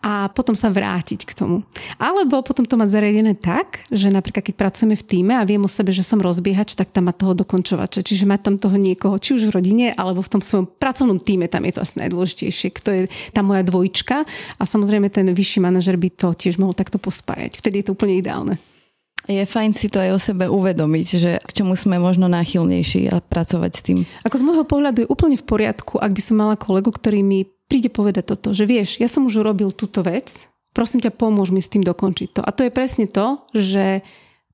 [0.00, 1.60] a potom sa vrátiť k tomu.
[2.00, 5.68] Alebo potom to mať zariadené tak, že napríklad keď pracujeme v týme a viem o
[5.68, 8.00] sebe, že som rozbiehač, tak tam má toho dokončovača.
[8.00, 11.52] Čiže mať tam toho niekoho, či už v rodine, alebo v tom svojom pracovnom týme,
[11.52, 13.02] tam je to asi najdôležitejšie, kto je
[13.36, 14.24] tá moja dvojčka.
[14.56, 17.60] A samozrejme ten vyšší manažer by to tiež mohol takto pospájať.
[17.60, 18.56] Vtedy je to úplne ideálne.
[19.28, 23.20] Je fajn si to aj o sebe uvedomiť, že k čomu sme možno náchylnejší a
[23.20, 23.98] pracovať s tým.
[24.24, 27.44] Ako z môjho pohľadu je úplne v poriadku, ak by som mala kolegu, ktorý mi
[27.70, 31.62] príde povedať toto, že vieš, ja som už urobil túto vec, prosím ťa, pomôž mi
[31.62, 32.40] s tým dokončiť to.
[32.42, 34.02] A to je presne to, že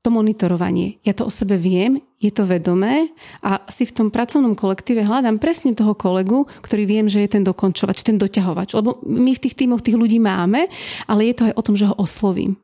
[0.05, 1.02] to monitorovanie.
[1.02, 3.11] Ja to o sebe viem, je to vedomé
[3.42, 7.42] a si v tom pracovnom kolektíve hľadám presne toho kolegu, ktorý viem, že je ten
[7.42, 8.79] dokončovač, ten doťahovač.
[8.79, 10.70] Lebo my v tých týmoch tých ľudí máme,
[11.11, 12.55] ale je to aj o tom, že ho oslovím.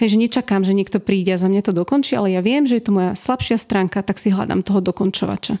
[0.00, 2.80] Hej, že nečakám, že niekto príde a za mňa to dokončí, ale ja viem, že
[2.80, 5.60] je to moja slabšia stránka, tak si hľadám toho dokončovača.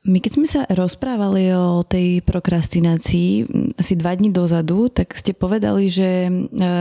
[0.00, 3.44] My keď sme sa rozprávali o tej prokrastinácii
[3.76, 6.30] asi dva dní dozadu, tak ste povedali, že e,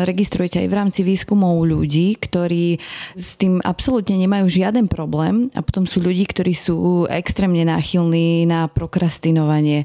[0.07, 2.79] registrujete aj v rámci výskumov ľudí, ktorí
[3.19, 8.71] s tým absolútne nemajú žiaden problém a potom sú ľudí, ktorí sú extrémne náchylní na
[8.71, 9.83] prokrastinovanie.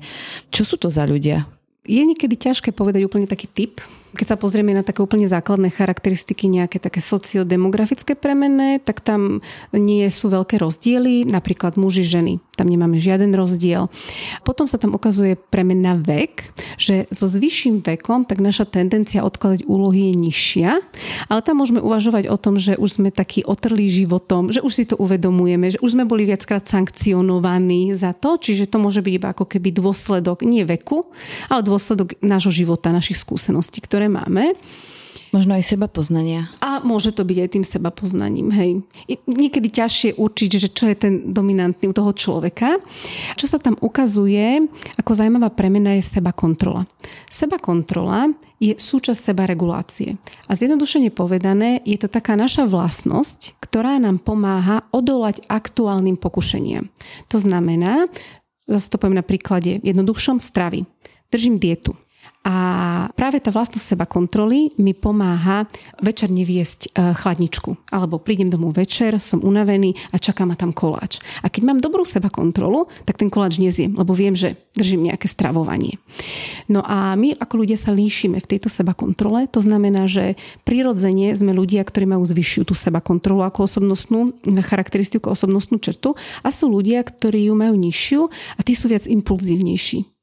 [0.54, 1.50] Čo sú to za ľudia?
[1.90, 3.82] Je niekedy ťažké povedať úplne taký typ,
[4.14, 9.42] keď sa pozrieme na také úplne základné charakteristiky, nejaké také sociodemografické premenné, tak tam
[9.74, 12.38] nie sú veľké rozdiely, napríklad muži, ženy.
[12.54, 13.90] Tam nemáme žiaden rozdiel.
[14.46, 20.10] Potom sa tam ukazuje premenná vek, že so zvyšším vekom tak naša tendencia odkladať úlohy
[20.10, 20.70] je nižšia,
[21.26, 24.84] ale tam môžeme uvažovať o tom, že už sme takí otrlí životom, že už si
[24.86, 29.28] to uvedomujeme, že už sme boli viackrát sankcionovaní za to, čiže to môže byť iba
[29.34, 31.02] ako keby dôsledok nie veku,
[31.50, 34.52] ale dôsledok nášho života, našich skúseností, ktoré ktoré máme.
[35.32, 36.46] Možno aj seba poznania.
[36.62, 38.54] A môže to byť aj tým seba poznaním.
[38.54, 38.86] Hej.
[39.26, 42.78] Niekedy ťažšie určiť, že čo je ten dominantný u toho človeka.
[43.34, 44.62] Čo sa tam ukazuje,
[44.94, 46.86] ako zaujímavá premena je seba kontrola.
[47.26, 48.30] Seba kontrola
[48.62, 50.20] je súčasť seba regulácie.
[50.46, 56.86] A zjednodušene povedané, je to taká naša vlastnosť, ktorá nám pomáha odolať aktuálnym pokušeniam.
[57.34, 58.06] To znamená,
[58.70, 60.86] zase to poviem na príklade jednoduchšom stravy.
[61.32, 61.98] Držím dietu
[62.44, 62.56] a
[63.16, 65.64] práve tá vlastnosť seba kontroly mi pomáha
[66.04, 67.88] večer neviesť e, chladničku.
[67.88, 71.24] Alebo prídem domov večer, som unavený a čaká ma tam koláč.
[71.40, 75.24] A keď mám dobrú seba kontrolu, tak ten koláč nezjem, lebo viem, že držím nejaké
[75.24, 75.96] stravovanie.
[76.68, 79.48] No a my ako ľudia sa líšime v tejto seba kontrole.
[79.56, 80.36] To znamená, že
[80.68, 84.36] prirodzene sme ľudia, ktorí majú zvyššiu tú seba kontrolu ako osobnostnú
[84.68, 86.12] charakteristiku, osobnostnú črtu
[86.44, 90.13] a sú ľudia, ktorí ju majú nižšiu a tí sú viac impulzívnejší.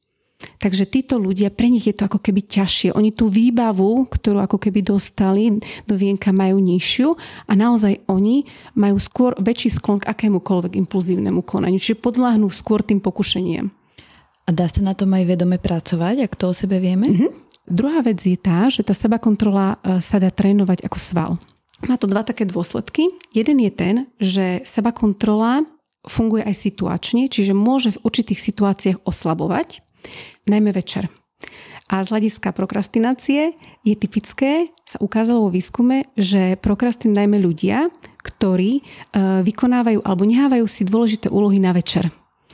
[0.58, 2.94] Takže títo ľudia, pre nich je to ako keby ťažšie.
[2.98, 7.14] Oni tú výbavu, ktorú ako keby dostali do vienka, majú nižšiu
[7.46, 8.46] a naozaj oni
[8.78, 11.78] majú skôr väčší sklon k akémukoľvek impulzívnemu konaniu.
[11.78, 13.70] Čiže podľahnú skôr tým pokušeniem.
[14.46, 17.08] A dá sa na tom aj vedome pracovať, ak to o sebe vieme?
[17.14, 17.32] Mm-hmm.
[17.70, 21.32] Druhá vec je tá, že tá seba kontrola e, sa dá trénovať ako sval.
[21.86, 23.10] Má to dva také dôsledky.
[23.34, 25.66] Jeden je ten, že seba kontrola
[26.06, 29.86] funguje aj situačne, čiže môže v určitých situáciách oslabovať
[30.48, 31.10] najmä večer.
[31.92, 33.52] A z hľadiska prokrastinácie
[33.84, 37.92] je typické, sa ukázalo vo výskume, že prokrastinujú najmä ľudia,
[38.24, 38.82] ktorí e,
[39.44, 42.08] vykonávajú alebo nehávajú si dôležité úlohy na večer.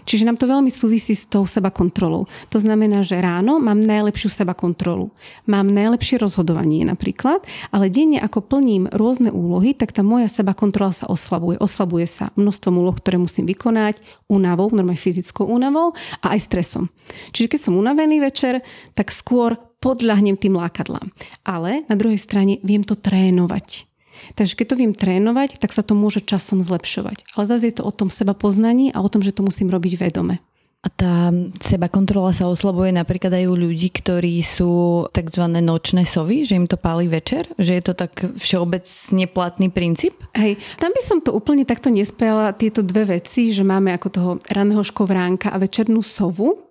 [0.07, 2.31] Čiže nám to veľmi súvisí s tou seba kontrolou.
[2.55, 5.11] To znamená, že ráno mám najlepšiu seba kontrolu.
[5.43, 7.43] Mám najlepšie rozhodovanie napríklad,
[7.75, 11.59] ale denne ako plním rôzne úlohy, tak tá moja seba kontrola sa oslabuje.
[11.59, 13.99] Oslabuje sa množstvo úloh, ktoré musím vykonať,
[14.31, 15.91] únavou, normálne fyzickou únavou
[16.23, 16.87] a aj stresom.
[17.35, 18.63] Čiže keď som unavený večer,
[18.95, 21.11] tak skôr podľahnem tým lákadlám.
[21.43, 23.96] Ale na druhej strane viem to trénovať.
[24.35, 27.37] Takže keď to viem trénovať, tak sa to môže časom zlepšovať.
[27.37, 29.97] Ale zase je to o tom seba poznaní a o tom, že to musím robiť
[29.97, 30.43] vedome.
[30.85, 35.43] A tá seba kontrola sa oslabuje napríklad aj u ľudí, ktorí sú tzv.
[35.49, 37.49] nočné sovy, že im to páli večer?
[37.57, 40.15] Že je to tak všeobecne platný princíp?
[40.37, 44.31] Hej, tam by som to úplne takto nespela tieto dve veci, že máme ako toho
[44.47, 46.66] raného škovránka a večernú sovu.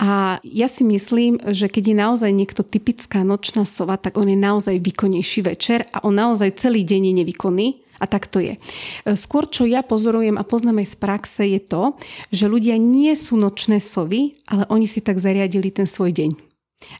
[0.00, 4.38] A ja si myslím, že keď je naozaj niekto typická nočná sova, tak on je
[4.38, 7.68] naozaj výkonnejší večer a on naozaj celý deň je nevýkonný.
[8.00, 8.56] A tak to je.
[9.04, 12.00] Skôr, čo ja pozorujem a poznám aj z praxe, je to,
[12.32, 16.30] že ľudia nie sú nočné sovy, ale oni si tak zariadili ten svoj deň.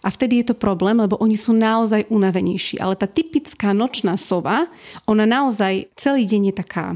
[0.05, 2.85] A vtedy je to problém, lebo oni sú naozaj unavenejší.
[2.85, 4.68] Ale tá typická nočná sova,
[5.09, 6.87] ona naozaj celý deň je taká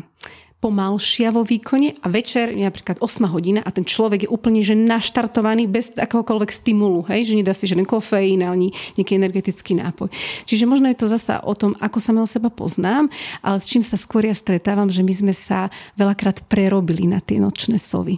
[0.64, 4.72] pomalšia vo výkone a večer je napríklad 8 hodina a ten človek je úplne že
[4.72, 7.28] naštartovaný bez akohokoľvek stimulu, hej?
[7.28, 10.08] že nedá si žiaden kofeín ani nejaký energetický nápoj.
[10.48, 13.12] Čiže možno je to zasa o tom, ako sa o seba poznám,
[13.44, 15.68] ale s čím sa skôr ja stretávam, že my sme sa
[16.00, 18.16] veľakrát prerobili na tie nočné sovy.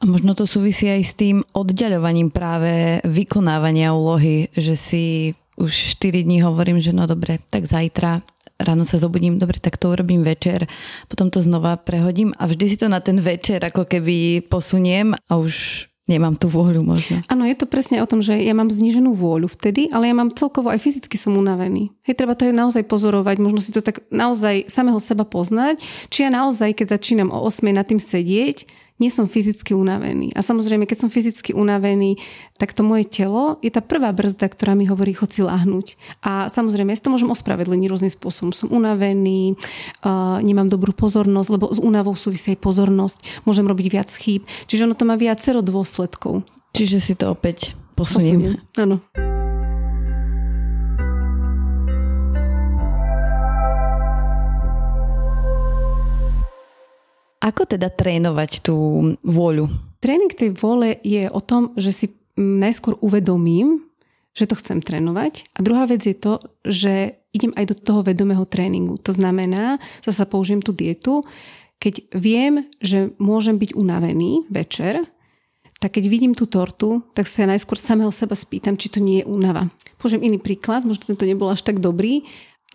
[0.00, 5.04] A možno to súvisí aj s tým oddialovaním práve vykonávania úlohy, že si
[5.60, 8.24] už 4 dní hovorím, že no dobre, tak zajtra
[8.60, 10.68] ráno sa zobudím, dobre, tak to urobím večer,
[11.06, 15.32] potom to znova prehodím a vždy si to na ten večer ako keby posuniem a
[15.36, 17.18] už nemám tú vôľu možno.
[17.26, 20.30] Áno, je to presne o tom, že ja mám zníženú vôľu vtedy, ale ja mám
[20.32, 21.90] celkovo aj fyzicky som unavený.
[22.06, 26.22] Hej, treba to aj naozaj pozorovať, možno si to tak naozaj samého seba poznať, či
[26.22, 30.32] ja naozaj, keď začínam o 8 na tým sedieť, nie som fyzicky unavený.
[30.32, 32.16] A samozrejme, keď som fyzicky unavený,
[32.56, 36.00] tak to moje telo je tá prvá brzda, ktorá mi hovorí, chod si láhnuť.
[36.24, 38.56] A samozrejme, ja to môžem ospravedlniť rôznym spôsobom.
[38.56, 39.56] Som unavený,
[40.04, 44.48] uh, nemám dobrú pozornosť, lebo s únavou súvisí aj pozornosť, môžem robiť viac chýb.
[44.64, 46.40] Čiže ono to má viacero dôsledkov.
[46.72, 48.56] Čiže si to opäť posuniem.
[48.56, 48.80] posuniem.
[48.80, 48.96] Áno.
[57.46, 58.74] Ako teda trénovať tú
[59.22, 59.70] vôľu?
[60.02, 63.86] Tréning tej vôle je o tom, že si najskôr uvedomím,
[64.34, 65.46] že to chcem trénovať.
[65.54, 68.98] A druhá vec je to, že idem aj do toho vedomého tréningu.
[69.06, 71.22] To znamená, zase použijem tú dietu,
[71.78, 75.06] keď viem, že môžem byť unavený večer,
[75.78, 79.28] tak keď vidím tú tortu, tak sa najskôr samého seba spýtam, či to nie je
[79.28, 79.70] únava.
[80.02, 82.26] Použijem iný príklad, možno to nebol až tak dobrý,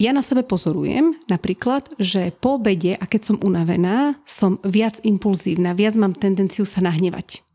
[0.02, 5.78] ja na sebe pozorujem napríklad, že po obede a keď som unavená, som viac impulzívna,
[5.78, 7.46] viac mám tendenciu sa nahnevať.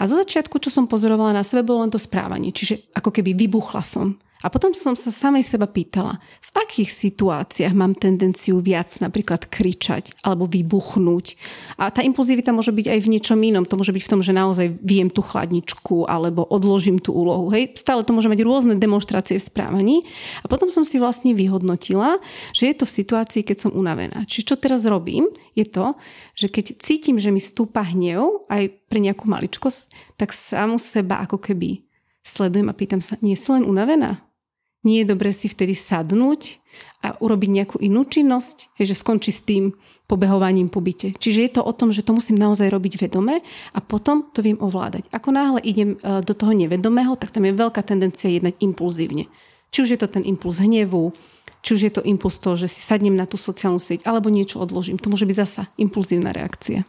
[0.00, 3.36] A zo začiatku, čo som pozorovala na sebe, bolo len to správanie, čiže ako keby
[3.36, 4.16] vybuchla som.
[4.38, 10.14] A potom som sa samej seba pýtala, v akých situáciách mám tendenciu viac napríklad kričať
[10.22, 11.34] alebo vybuchnúť.
[11.74, 13.66] A tá impulzivita môže byť aj v niečom inom.
[13.66, 17.50] To môže byť v tom, že naozaj viem tú chladničku alebo odložím tú úlohu.
[17.50, 19.96] Hej, stále to môže mať rôzne demonstrácie v správaní.
[20.42, 22.22] A potom som si vlastne vyhodnotila,
[22.54, 24.22] že je to v situácii, keď som unavená.
[24.22, 25.26] Čiže čo teraz robím,
[25.58, 25.98] je to,
[26.38, 31.42] že keď cítim, že mi stúpa hnev aj pre nejakú maličkosť, tak samu seba ako
[31.42, 31.82] keby
[32.22, 34.27] sledujem a pýtam sa, nie si len unavená?
[34.86, 36.62] Nie je dobré si vtedy sadnúť
[37.02, 39.74] a urobiť nejakú inú činnosť, že skončí s tým
[40.06, 41.18] pobehovaním po byte.
[41.18, 43.42] Čiže je to o tom, že to musím naozaj robiť vedome
[43.74, 45.10] a potom to viem ovládať.
[45.12, 49.28] Ako náhle idem e, do toho nevedomého, tak tam je veľká tendencia jednať impulzívne.
[49.68, 51.12] Či už je to ten impuls hnevu,
[51.60, 54.62] či už je to impuls toho, že si sadnem na tú sociálnu sieť, alebo niečo
[54.62, 54.96] odložím.
[54.96, 56.88] To môže byť zasa impulzívna reakcia.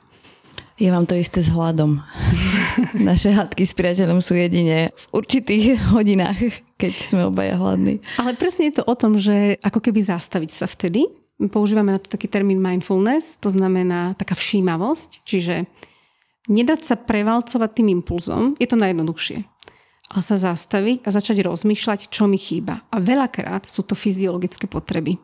[0.80, 2.00] Ja mám to isté s hladom.
[2.96, 6.40] Naše hádky s priateľom sú jedine v určitých hodinách,
[6.80, 8.00] keď sme obaja hladní.
[8.16, 11.12] Ale presne je to o tom, že ako keby zastaviť sa vtedy.
[11.52, 15.68] Používame na to taký termín mindfulness, to znamená taká všímavosť, čiže
[16.48, 19.44] nedať sa prevalcovať tým impulzom, je to najjednoduchšie.
[20.16, 22.88] Ale sa zastaviť a začať rozmýšľať, čo mi chýba.
[22.88, 25.20] A veľakrát sú to fyziologické potreby.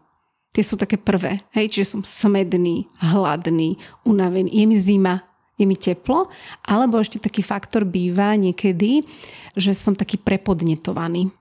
[0.51, 1.39] Tie sú také prvé.
[1.55, 5.23] Hej, čiže som smedný, hladný, unavený, je mi zima,
[5.55, 6.27] je mi teplo,
[6.67, 9.03] alebo ešte taký faktor býva niekedy,
[9.55, 11.31] že som taký prepodnetovaný.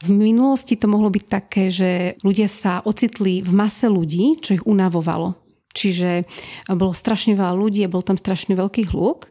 [0.00, 4.64] V minulosti to mohlo byť také, že ľudia sa ocitli v mase ľudí, čo ich
[4.64, 5.36] unavovalo.
[5.70, 6.26] Čiže
[6.72, 9.28] bolo strašne veľa ľudí a bol tam strašne veľký hluk,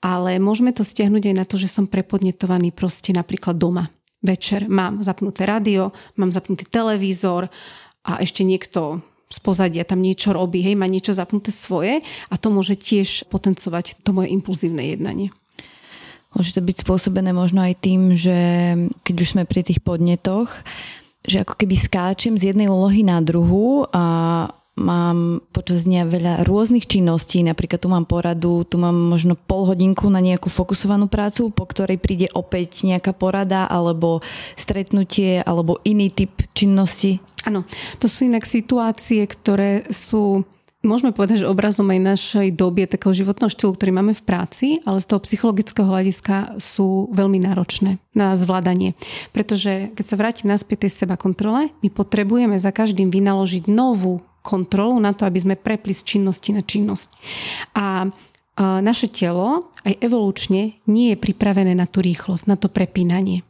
[0.00, 3.92] ale môžeme to stiahnuť aj na to, že som prepodnetovaný proste napríklad doma.
[4.18, 7.46] Večer mám zapnuté rádio, mám zapnutý televízor
[8.02, 12.00] a ešte niekto z pozadia tam niečo robí, hej, má niečo zapnuté svoje
[12.32, 15.28] a to môže tiež potencovať to moje impulzívne jednanie.
[16.36, 18.36] Môže to byť spôsobené možno aj tým, že
[19.04, 20.52] keď už sme pri tých podnetoch,
[21.24, 24.04] že ako keby skáčem z jednej úlohy na druhú a
[24.78, 30.06] mám počas dňa veľa rôznych činností, napríklad tu mám poradu, tu mám možno pol hodinku
[30.08, 34.22] na nejakú fokusovanú prácu, po ktorej príde opäť nejaká porada alebo
[34.54, 37.18] stretnutie alebo iný typ činnosti.
[37.46, 37.62] Áno,
[38.02, 40.42] to sú inak situácie, ktoré sú
[40.78, 45.02] Môžeme povedať, že obrazom aj našej doby takého životného štýlu, ktorý máme v práci, ale
[45.02, 48.94] z toho psychologického hľadiska sú veľmi náročné na zvládanie.
[49.34, 55.02] Pretože keď sa vrátim naspäť tej seba kontrole, my potrebujeme za každým vynaložiť novú kontrolu
[55.02, 57.10] na to, aby sme prepli z činnosti na činnosť.
[57.74, 58.06] A
[58.78, 63.42] naše telo aj evolučne nie je pripravené na tú rýchlosť, na to prepínanie.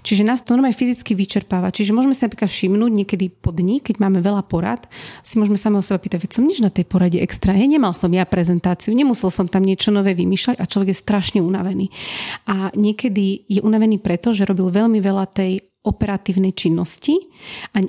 [0.00, 1.68] Čiže nás to normálne fyzicky vyčerpáva.
[1.68, 4.88] Čiže môžeme sa napríklad všimnúť niekedy po dni, keď máme veľa porad,
[5.20, 7.52] si môžeme samého seba pýtať, veď som nič na tej porade extra.
[7.52, 11.40] Ja nemal som ja prezentáciu, nemusel som tam niečo nové vymýšľať a človek je strašne
[11.44, 11.92] unavený.
[12.48, 17.14] A niekedy je unavený preto, že robil veľmi veľa tej operatívnej činnosti
[17.70, 17.84] a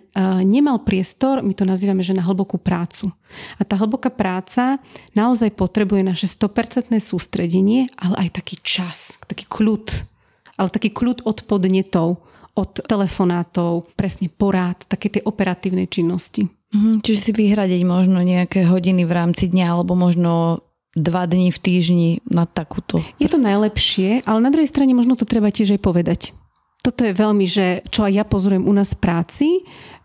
[0.46, 3.10] nemal priestor, my to nazývame, že na hlbokú prácu.
[3.58, 4.78] A tá hlboká práca
[5.18, 10.16] naozaj potrebuje naše 100% sústredenie, ale aj taký čas, taký kľud.
[10.58, 12.26] Ale taký kľud od podnetov,
[12.58, 16.50] od telefonátov, presne porád, také tej operatívnej činnosti.
[16.74, 20.65] Mhm, čiže si vyhradiť možno nejaké hodiny v rámci dňa alebo možno
[20.98, 23.00] dva dní v týždni na takúto.
[23.22, 26.22] Je to najlepšie, ale na druhej strane možno to treba tiež aj povedať
[26.82, 29.48] Toto je veľmi, že čo aj ja pozorujem u nás v práci,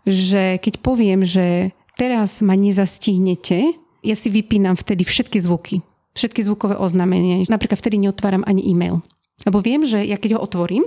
[0.05, 5.81] že keď poviem, že teraz ma nezastihnete, ja si vypínam vtedy všetky zvuky,
[6.13, 7.41] všetky zvukové oznámenia.
[7.47, 9.01] Napríklad vtedy neotváram ani e-mail.
[9.43, 10.83] Lebo viem, že ja keď ho otvorím,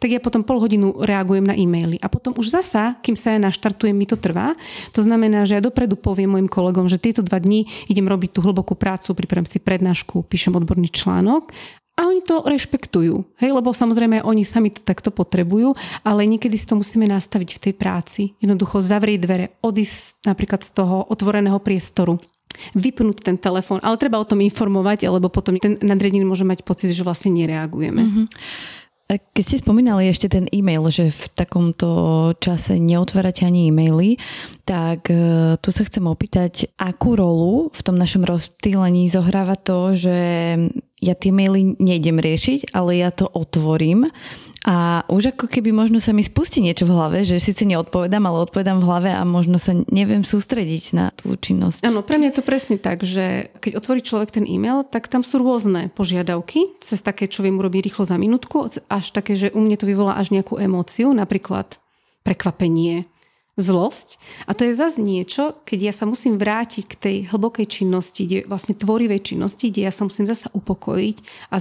[0.00, 2.00] tak ja potom pol hodinu reagujem na e-maily.
[2.00, 4.56] A potom už zasa, kým sa ja naštartujem, mi to trvá.
[4.96, 8.40] To znamená, že ja dopredu poviem mojim kolegom, že tieto dva dní idem robiť tú
[8.40, 11.52] hlbokú prácu, pripravím si prednášku, píšem odborný článok
[11.96, 15.72] a oni to rešpektujú, hej, lebo samozrejme oni sami to takto potrebujú,
[16.04, 18.22] ale niekedy si to musíme nastaviť v tej práci.
[18.36, 22.20] Jednoducho zavrieť dvere, odísť napríklad z toho otvoreného priestoru
[22.74, 26.92] vypnúť ten telefón, ale treba o tom informovať, lebo potom ten nadriadený môže mať pocit,
[26.92, 28.02] že vlastne nereagujeme.
[28.02, 28.26] Mm-hmm.
[29.06, 31.90] Keď ste spomínali ešte ten e-mail, že v takomto
[32.42, 34.18] čase neotvárate ani e-maily,
[34.66, 40.18] tak e, tu sa chcem opýtať, akú rolu v tom našom rozptýlení zohráva to, že
[40.98, 44.10] ja tie maily nejdem riešiť, ale ja to otvorím
[44.66, 48.50] a už ako keby možno sa mi spustí niečo v hlave, že síce neodpovedám, ale
[48.50, 51.86] odpovedám v hlave a možno sa neviem sústrediť na tú činnosť.
[51.86, 55.22] Áno, pre mňa je to presne tak, že keď otvorí človek ten e-mail, tak tam
[55.22, 59.62] sú rôzne požiadavky, cez také, čo viem urobiť rýchlo za minútku, až také, že u
[59.62, 61.78] mne to vyvolá až nejakú emóciu, napríklad
[62.26, 63.06] prekvapenie,
[63.56, 64.20] zlosť.
[64.44, 68.38] A to je zase niečo, keď ja sa musím vrátiť k tej hlbokej činnosti, kde,
[68.44, 71.16] vlastne tvorivej činnosti, kde ja sa musím zasa upokojiť
[71.54, 71.56] a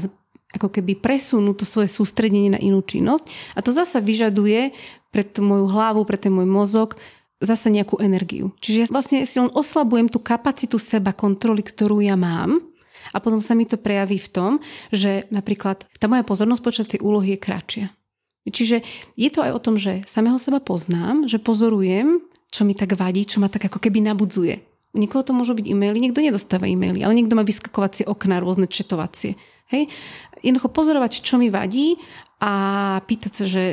[0.56, 3.28] ako keby presunú to svoje sústredenie na inú činnosť.
[3.54, 4.72] A to zasa vyžaduje
[5.12, 6.96] pre tú moju hlavu, pre ten môj mozog
[7.44, 8.56] zase nejakú energiu.
[8.64, 12.64] Čiže ja vlastne si len oslabujem tú kapacitu seba kontroly, ktorú ja mám
[13.12, 14.52] a potom sa mi to prejaví v tom,
[14.90, 17.86] že napríklad tá moja pozornosť počas tej úlohy je kratšia.
[18.46, 18.86] Čiže
[19.18, 22.22] je to aj o tom, že samého seba poznám, že pozorujem,
[22.54, 24.62] čo mi tak vadí, čo ma tak ako keby nabudzuje.
[24.96, 28.70] U niekoho to môžu byť e-maily, niekto nedostáva e-maily, ale niekto má vyskakovacie okná, rôzne
[28.70, 29.36] četovacie.
[29.74, 29.90] Hej?
[30.46, 31.98] Jednoducho pozorovať, čo mi vadí
[32.42, 32.52] a
[33.06, 33.64] pýtať sa, že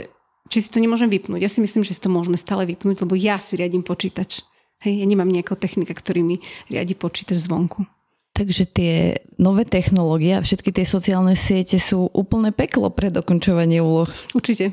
[0.52, 1.40] či si to nemôžem vypnúť.
[1.40, 4.44] Ja si myslím, že si to môžeme stále vypnúť, lebo ja si riadím počítač.
[4.84, 6.36] Hej, ja nemám nejakého technika, ktorý mi
[6.68, 7.88] riadi počítač zvonku.
[8.32, 14.08] Takže tie nové technológie a všetky tie sociálne siete sú úplne peklo pre dokončovanie úloh.
[14.32, 14.72] Určite.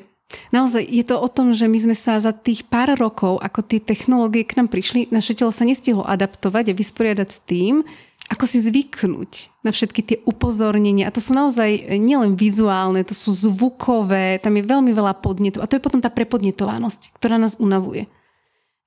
[0.54, 3.82] Naozaj je to o tom, že my sme sa za tých pár rokov, ako tie
[3.82, 7.82] technológie k nám prišli, naše telo sa nestihlo adaptovať a vysporiadať s tým,
[8.30, 11.10] ako si zvyknúť na všetky tie upozornenia.
[11.10, 15.66] A to sú naozaj nielen vizuálne, to sú zvukové, tam je veľmi veľa podnetov.
[15.66, 18.06] A to je potom tá prepodnetovanosť, ktorá nás unavuje.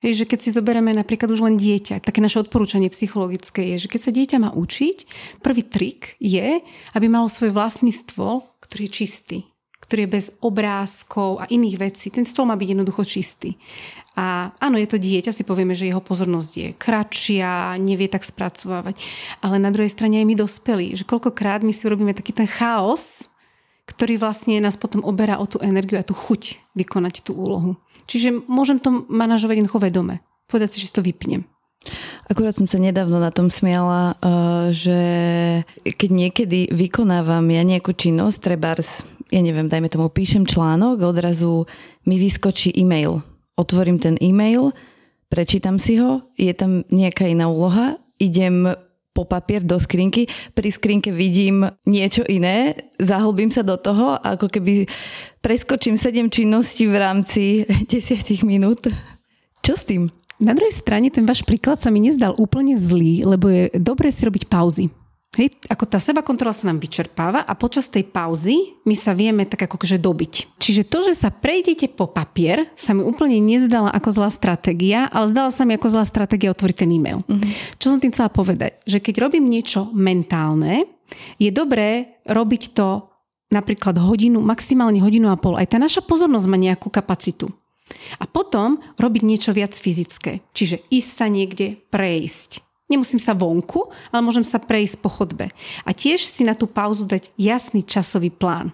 [0.03, 3.91] Hej, že keď si zoberieme napríklad už len dieťa, také naše odporúčanie psychologické je, že
[3.91, 4.97] keď sa dieťa má učiť,
[5.39, 6.59] prvý trik je,
[6.91, 9.37] aby malo svoj vlastný stôl, ktorý je čistý,
[9.79, 12.11] ktorý je bez obrázkov a iných vecí.
[12.11, 13.55] Ten stôl má byť jednoducho čistý.
[14.13, 19.01] A áno, je to dieťa, si povieme, že jeho pozornosť je kratšia, nevie tak spracovávať.
[19.41, 23.25] Ale na druhej strane aj my dospelí, že koľkokrát my si urobíme taký ten chaos,
[23.89, 27.73] ktorý vlastne nás potom oberá o tú energiu a tú chuť vykonať tú úlohu.
[28.05, 30.21] Čiže môžem to manažovať jednoducho vedome.
[30.45, 31.49] Povedať si, že si to vypnem.
[32.29, 34.17] Akurát som sa nedávno na tom smiala, eh,
[34.71, 34.99] že
[35.83, 41.65] keď niekedy vykonávam ja nejakú činnosť, trebárs, ja neviem, dajme tomu, píšem článok, odrazu
[42.05, 44.73] mi vyskočí e-mail otvorím ten e-mail,
[45.29, 48.69] prečítam si ho, je tam nejaká iná úloha, idem
[49.13, 50.25] po papier do skrinky,
[50.57, 54.89] pri skrinke vidím niečo iné, zahlbím sa do toho, ako keby
[55.45, 57.43] preskočím 7 činností v rámci
[57.93, 58.89] 10 minút.
[59.61, 60.09] Čo s tým?
[60.41, 64.25] Na druhej strane ten váš príklad sa mi nezdal úplne zlý, lebo je dobre si
[64.25, 64.89] robiť pauzy.
[65.33, 69.49] Hej, ako tá seba kontrola sa nám vyčerpáva a počas tej pauzy my sa vieme
[69.49, 70.61] tak ako že dobiť.
[70.61, 75.33] Čiže to, že sa prejdete po papier, sa mi úplne nezdala ako zlá stratégia, ale
[75.33, 77.25] zdala sa mi ako zlá stratégia otvoriť ten e-mail.
[77.25, 77.81] Mm-hmm.
[77.81, 78.77] Čo som tým chcela povedať?
[78.85, 80.85] Že keď robím niečo mentálne,
[81.41, 83.09] je dobré robiť to
[83.49, 85.57] napríklad hodinu, maximálne hodinu a pol.
[85.57, 87.49] Aj tá naša pozornosť má nejakú kapacitu.
[88.21, 90.45] A potom robiť niečo viac fyzické.
[90.53, 95.49] Čiže ísť sa niekde prejsť Nemusím sa vonku, ale môžem sa prejsť po chodbe.
[95.81, 98.69] A tiež si na tú pauzu dať jasný časový plán.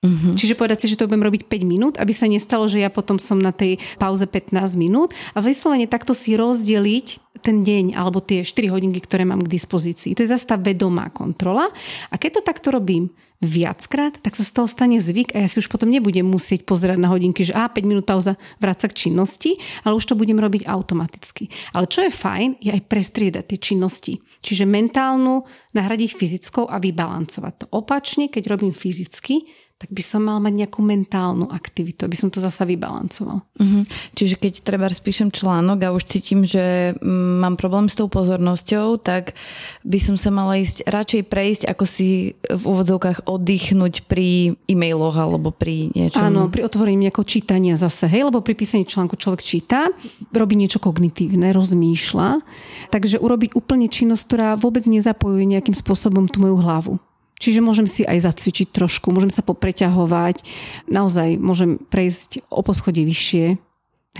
[0.00, 0.32] Mm-hmm.
[0.32, 3.20] Čiže povedať si, že to budem robiť 5 minút, aby sa nestalo, že ja potom
[3.20, 8.40] som na tej pauze 15 minút a vyslovene takto si rozdeliť ten deň alebo tie
[8.40, 10.16] 4 hodinky, ktoré mám k dispozícii.
[10.16, 11.68] To je zase tá vedomá kontrola.
[12.08, 13.12] A keď to takto robím
[13.44, 17.00] viackrát, tak sa z toho stane zvyk a ja si už potom nebudem musieť pozerať
[17.00, 20.64] na hodinky, že a 5 minút pauza, vráca k činnosti, ale už to budem robiť
[20.68, 21.48] automaticky.
[21.76, 24.20] Ale čo je fajn, je aj prestriedať tie činnosti.
[24.44, 25.44] Čiže mentálnu
[25.76, 27.64] nahradiť fyzickou a vybalancovať to.
[27.72, 29.48] Opačne, keď robím fyzicky,
[29.80, 33.40] tak by som mal mať nejakú mentálnu aktivitu, aby som to zasa vybalancoval.
[33.40, 33.82] Uh-huh.
[34.12, 39.00] Čiže keď treba spíšem článok a už cítim, že mm, mám problém s tou pozornosťou,
[39.00, 39.32] tak
[39.80, 45.48] by som sa mala ísť radšej prejsť, ako si v úvodzovkách oddychnúť pri e-mailoch alebo
[45.48, 46.28] pri niečom.
[46.28, 49.88] Áno, pri otvorení nejakého čítania zase, hej, lebo pri písaní článku človek číta,
[50.28, 52.44] robí niečo kognitívne, rozmýšľa,
[52.92, 57.00] takže urobiť úplne činnosť, ktorá vôbec nezapojuje nejakým spôsobom tú moju hlavu.
[57.40, 60.44] Čiže môžem si aj zacvičiť trošku, môžem sa popreťahovať,
[60.92, 63.56] naozaj môžem prejsť o poschodie vyššie,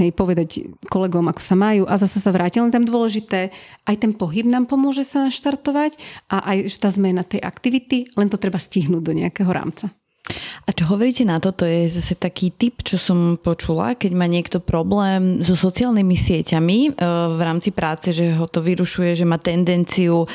[0.01, 2.65] hej, povedať kolegom, ako sa majú a zase sa vrátiť.
[2.65, 3.53] Len tam dôležité,
[3.85, 6.01] aj ten pohyb nám pomôže sa naštartovať
[6.33, 9.93] a aj tá zmena tej aktivity, len to treba stihnúť do nejakého rámca.
[10.69, 11.51] A čo hovoríte na to?
[11.51, 16.79] To je zase taký typ, čo som počula, keď má niekto problém so sociálnymi sieťami
[16.87, 16.91] e,
[17.35, 20.27] v rámci práce, že ho to vyrušuje, že má tendenciu e,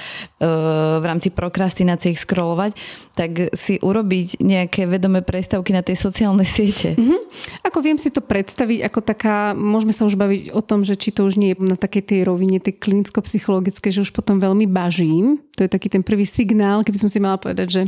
[0.99, 2.75] v rámci prokrastinácie ich scrollovať,
[3.15, 6.99] tak si urobiť nejaké vedomé prestavky na tej sociálnej siete.
[6.99, 7.19] Mm-hmm.
[7.63, 11.15] Ako viem si to predstaviť ako taká, môžeme sa už baviť o tom, že či
[11.15, 15.39] to už nie je na takej tej rovine, tej klinicko-psychologické, že už potom veľmi bažím.
[15.55, 17.81] To je taký ten prvý signál, keby som si mala povedať, že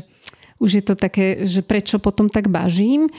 [0.57, 3.09] už je to také, že prečo potom tak bažím.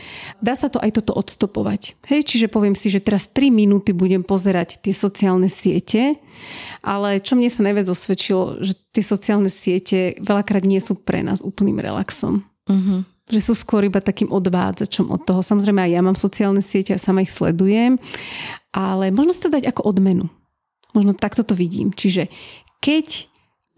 [0.43, 1.95] Dá sa to aj toto odstopovať.
[2.11, 6.19] Hej, čiže poviem si, že teraz 3 minúty budem pozerať tie sociálne siete,
[6.83, 11.39] ale čo mne sa najviac osvedčilo, že tie sociálne siete veľakrát nie sú pre nás
[11.41, 12.43] úplným relaxom.
[12.67, 13.07] Uh-huh.
[13.31, 15.41] Že sú skôr iba takým odvádzačom od toho.
[15.45, 18.01] Samozrejme aj ja mám sociálne siete a sama ich sledujem,
[18.75, 20.27] ale možno si to dať ako odmenu.
[20.97, 21.93] Možno takto to vidím.
[21.93, 22.33] Čiže
[22.81, 23.29] keď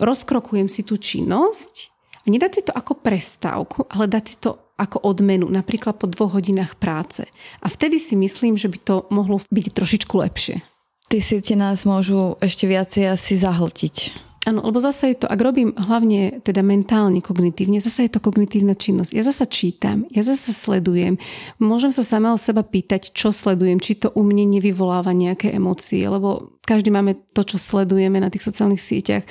[0.01, 5.05] rozkrokujem si tú činnosť, a nedať si to ako prestávku, ale dať si to ako
[5.05, 7.29] odmenu, napríklad po dvoch hodinách práce.
[7.61, 10.65] A vtedy si myslím, že by to mohlo byť trošičku lepšie.
[11.11, 13.97] Tie siete nás môžu ešte viacej asi zahltiť.
[14.49, 18.73] Áno, lebo zase je to, ak robím hlavne teda mentálne, kognitívne, zase je to kognitívna
[18.73, 19.13] činnosť.
[19.13, 21.21] Ja zase čítam, ja zase sledujem.
[21.61, 26.09] Môžem sa sama o seba pýtať, čo sledujem, či to u mne nevyvoláva nejaké emócie,
[26.09, 29.29] lebo každý máme to, čo sledujeme na tých sociálnych sieťach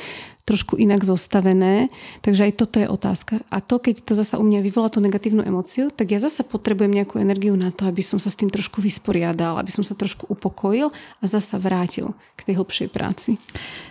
[0.49, 1.93] trošku inak zostavené.
[2.25, 3.45] Takže aj toto je otázka.
[3.53, 6.89] A to, keď to zasa u mňa vyvolá tú negatívnu emóciu, tak ja zasa potrebujem
[6.89, 10.25] nejakú energiu na to, aby som sa s tým trošku vysporiadal, aby som sa trošku
[10.25, 10.89] upokojil
[11.21, 13.37] a zasa vrátil k tej hlbšej práci.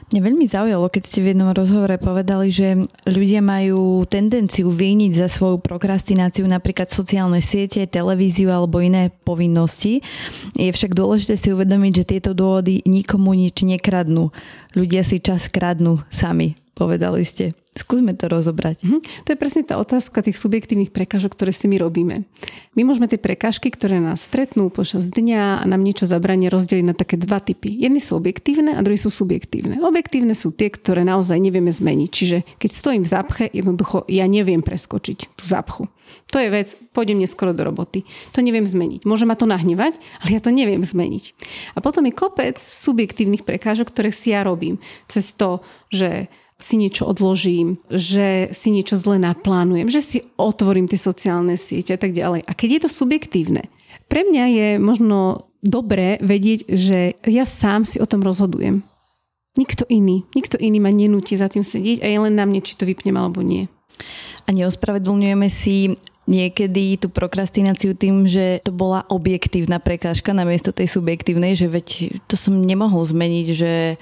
[0.09, 5.29] Mne veľmi zaujalo, keď ste v jednom rozhovore povedali, že ľudia majú tendenciu vyniť za
[5.29, 10.01] svoju prokrastináciu napríklad sociálne siete, televíziu alebo iné povinnosti.
[10.57, 14.33] Je však dôležité si uvedomiť, že tieto dôvody nikomu nič nekradnú
[14.73, 17.59] ľudia si čas kradnú sami, povedali ste.
[17.75, 18.87] Skúsme to rozobrať.
[18.87, 18.99] Mhm.
[19.27, 22.23] To je presne tá otázka tých subjektívnych prekážok, ktoré si my robíme.
[22.79, 26.95] My môžeme tie prekážky, ktoré nás stretnú počas dňa a nám niečo zabranie rozdeliť na
[26.95, 27.75] také dva typy.
[27.75, 29.83] Jedny sú objektívne a druhé sú subjektívne.
[29.83, 32.09] Objektívne sú tie, ktoré naozaj nevieme zmeniť.
[32.11, 35.91] Čiže keď stojím v zápche, jednoducho ja neviem preskočiť tú zápchu.
[36.33, 38.05] To je vec, pôjdem neskoro do roboty.
[38.37, 39.05] To neviem zmeniť.
[39.05, 41.25] Môže ma to nahnevať, ale ja to neviem zmeniť.
[41.77, 44.81] A potom je kopec subjektívnych prekážok, ktoré si ja robím.
[45.09, 46.29] Cez to, že
[46.59, 51.99] si niečo odložím, že si niečo zle naplánujem, že si otvorím tie sociálne siete a
[51.99, 52.43] tak ďalej.
[52.45, 53.71] A keď je to subjektívne,
[54.11, 58.83] pre mňa je možno dobré vedieť, že ja sám si o tom rozhodujem.
[59.59, 60.27] Nikto iný.
[60.35, 63.15] Nikto iný ma nenúti za tým sedieť a je len na mne, či to vypnem
[63.19, 63.67] alebo nie.
[64.47, 65.99] A neospravedlňujeme si
[66.29, 72.37] niekedy tú prokrastináciu tým, že to bola objektívna prekážka namiesto tej subjektívnej, že veď to
[72.37, 73.97] som nemohol zmeniť, že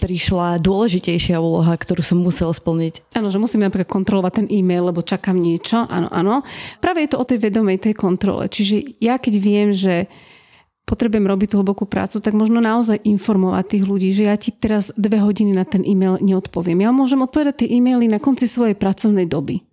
[0.00, 3.12] prišla dôležitejšia úloha, ktorú som musel splniť.
[3.12, 5.84] Áno, že musím napríklad kontrolovať ten e-mail, lebo čakám niečo.
[5.84, 6.40] Áno, áno.
[6.80, 8.48] Práve je to o tej vedomej tej kontrole.
[8.48, 10.08] Čiže ja keď viem, že
[10.86, 14.94] potrebujem robiť tú hlbokú prácu, tak možno naozaj informovať tých ľudí, že ja ti teraz
[14.94, 16.78] dve hodiny na ten e-mail neodpoviem.
[16.86, 19.65] Ja môžem odpovedať tie e-maily na konci svojej pracovnej doby.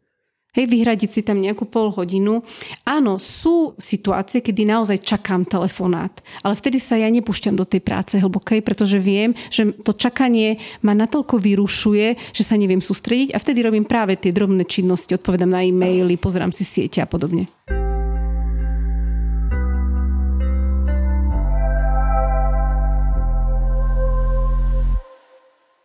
[0.54, 2.46] Hej, vyhradiť si tam nejakú pol hodinu.
[2.86, 6.14] Áno, sú situácie, kedy naozaj čakám telefonát,
[6.46, 10.94] ale vtedy sa ja nepúšťam do tej práce hlbokej, pretože viem, že to čakanie ma
[10.94, 15.66] natoľko vyrušuje, že sa neviem sústrediť a vtedy robím práve tie drobné činnosti, odpovedám na
[15.66, 17.50] e-maily, pozerám si siete a podobne.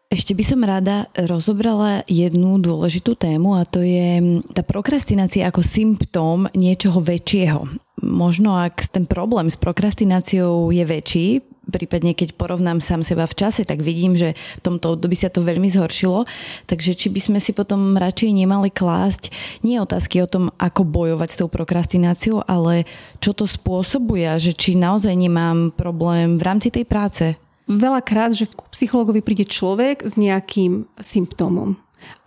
[0.09, 6.49] Ešte by som rada rozobrala jednu dôležitú tému a to je tá prokrastinácia ako symptóm
[6.57, 7.69] niečoho väčšieho.
[8.01, 11.27] Možno ak ten problém s prokrastináciou je väčší,
[11.69, 15.45] prípadne keď porovnám sám seba v čase, tak vidím, že v tomto období sa to
[15.45, 16.25] veľmi zhoršilo.
[16.65, 19.29] Takže či by sme si potom radšej nemali klásť
[19.61, 22.89] nie otázky o tom, ako bojovať s tou prokrastináciou, ale
[23.21, 27.37] čo to spôsobuje, že či naozaj nemám problém v rámci tej práce
[27.69, 31.77] veľakrát, že k psychologovi príde človek s nejakým symptómom.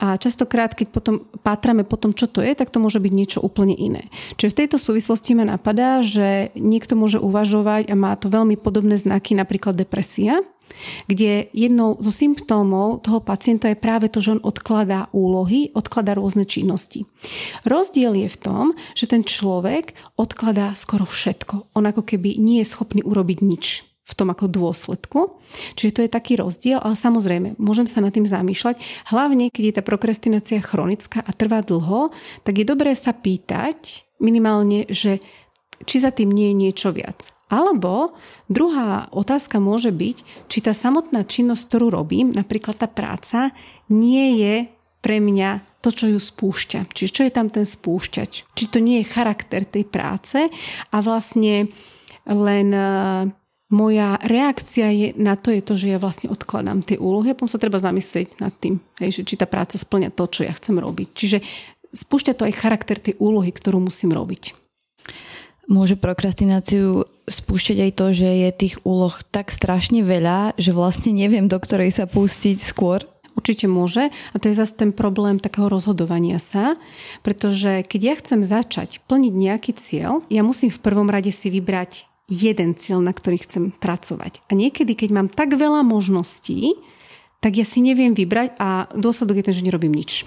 [0.04, 3.39] A častokrát, keď potom pátrame po tom, čo to je, tak to môže byť niečo
[3.39, 4.12] úplne iné.
[4.36, 9.00] Čiže v tejto súvislosti ma napadá, že niekto môže uvažovať a má to veľmi podobné
[9.00, 10.44] znaky, napríklad depresia,
[11.08, 16.48] kde jednou zo symptómov toho pacienta je práve to, že on odkladá úlohy, odkladá rôzne
[16.48, 17.04] činnosti.
[17.68, 18.66] Rozdiel je v tom,
[18.96, 21.76] že ten človek odkladá skoro všetko.
[21.76, 25.39] On ako keby nie je schopný urobiť nič v tom ako dôsledku.
[25.80, 29.07] Čiže to je taký rozdiel, ale samozrejme, môžem sa nad tým zamýšľať.
[29.07, 32.12] Hlavne, keď je tá prokrastinácia chronická a trvá dlho,
[32.43, 35.24] tak je dobré sa pýtať minimálne, že
[35.88, 37.32] či za tým nie je niečo viac.
[37.51, 38.16] Alebo
[38.47, 43.51] druhá otázka môže byť, či tá samotná činnosť, ktorú robím, napríklad tá práca,
[43.91, 44.55] nie je
[45.03, 46.93] pre mňa to, čo ju spúšťa.
[46.93, 48.53] Čiže čo je tam ten spúšťač.
[48.55, 50.38] Či to nie je charakter tej práce
[50.93, 51.74] a vlastne
[52.30, 52.68] len
[53.72, 57.50] moja reakcia je, na to je to, že ja vlastne odkladám tie úlohy a potom
[57.50, 60.76] sa treba zamyslieť nad tým, hej, že či tá práca splňa to, čo ja chcem
[60.76, 61.08] robiť.
[61.16, 61.38] Čiže
[61.96, 64.60] spúšťa to aj charakter tej úlohy, ktorú musím robiť.
[65.72, 71.48] Môže prokrastináciu spúšťať aj to, že je tých úloh tak strašne veľa, že vlastne neviem,
[71.48, 73.08] do ktorej sa pustiť skôr?
[73.32, 76.76] Určite môže a to je zase ten problém takého rozhodovania sa,
[77.24, 82.11] pretože keď ja chcem začať plniť nejaký cieľ, ja musím v prvom rade si vybrať
[82.32, 84.40] jeden cieľ, na ktorý chcem pracovať.
[84.48, 86.80] A niekedy, keď mám tak veľa možností,
[87.44, 90.24] tak ja si neviem vybrať a dôsledok je ten, že nerobím nič.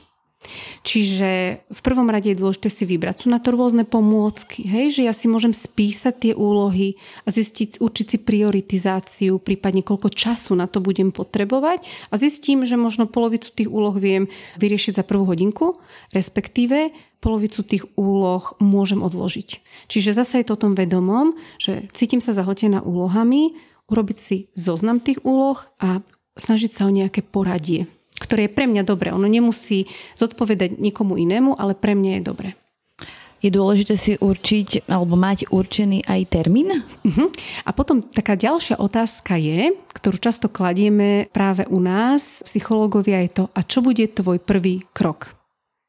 [0.85, 3.25] Čiže v prvom rade je dôležité si vybrať.
[3.25, 4.93] Sú na to rôzne pomôcky, hej?
[4.93, 10.53] že ja si môžem spísať tie úlohy a zistiť, určiť si prioritizáciu, prípadne koľko času
[10.57, 14.29] na to budem potrebovať a zistím, že možno polovicu tých úloh viem
[14.61, 15.77] vyriešiť za prvú hodinku,
[16.13, 16.93] respektíve
[17.25, 19.65] polovicu tých úloh môžem odložiť.
[19.89, 23.57] Čiže zase je to o tom vedomom, že cítim sa zahltená úlohami,
[23.89, 26.05] urobiť si zoznam tých úloh a
[26.37, 27.89] snažiť sa o nejaké poradie
[28.25, 29.13] ktoré je pre mňa dobré.
[29.13, 29.85] Ono nemusí
[30.17, 32.51] zodpovedať niekomu inému, ale pre mňa je dobré.
[33.45, 36.81] Je dôležité si určiť alebo mať určený aj termín?
[36.81, 37.29] Uh-huh.
[37.69, 43.45] A potom taká ďalšia otázka je, ktorú často kladieme práve u nás, psychológovia, je to,
[43.53, 45.37] a čo bude tvoj prvý krok?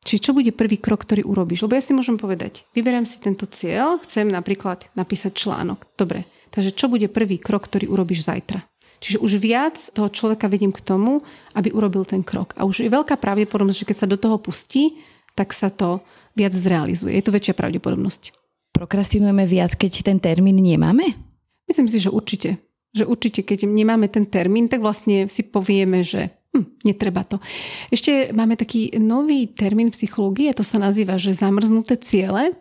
[0.04, 1.64] Či čo bude prvý krok, ktorý urobíš?
[1.64, 5.88] Lebo ja si môžem povedať, vyberiem si tento cieľ, chcem napríklad napísať článok.
[5.96, 8.68] Dobre, takže čo bude prvý krok, ktorý urobíš zajtra?
[9.00, 11.20] Čiže už viac toho človeka vedím k tomu,
[11.54, 12.56] aby urobil ten krok.
[12.56, 15.00] A už je veľká pravdepodobnosť, že keď sa do toho pustí,
[15.36, 16.00] tak sa to
[16.36, 17.16] viac zrealizuje.
[17.16, 18.36] Je to väčšia pravdepodobnosť.
[18.76, 21.16] Prokrastinujeme viac, keď ten termín nemáme?
[21.64, 22.60] Myslím si, že určite.
[22.92, 27.40] Že určite, keď nemáme ten termín, tak vlastne si povieme, že hm, netreba to.
[27.88, 32.56] Ešte máme taký nový termín psychológie, to sa nazýva, že zamrznuté ciele.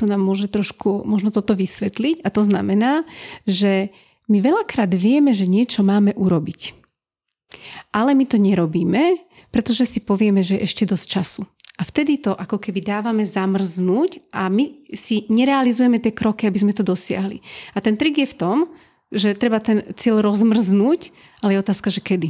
[0.00, 2.24] To nám môže trošku možno toto vysvetliť.
[2.24, 3.04] A to znamená,
[3.44, 3.92] že
[4.28, 6.76] my veľakrát vieme, že niečo máme urobiť.
[7.96, 9.16] Ale my to nerobíme,
[9.48, 11.42] pretože si povieme, že je ešte dosť času.
[11.78, 16.74] A vtedy to ako keby dávame zamrznúť a my si nerealizujeme tie kroky, aby sme
[16.74, 17.38] to dosiahli.
[17.72, 18.56] A ten trik je v tom,
[19.14, 22.28] že treba ten cieľ rozmrznúť, ale je otázka, že kedy.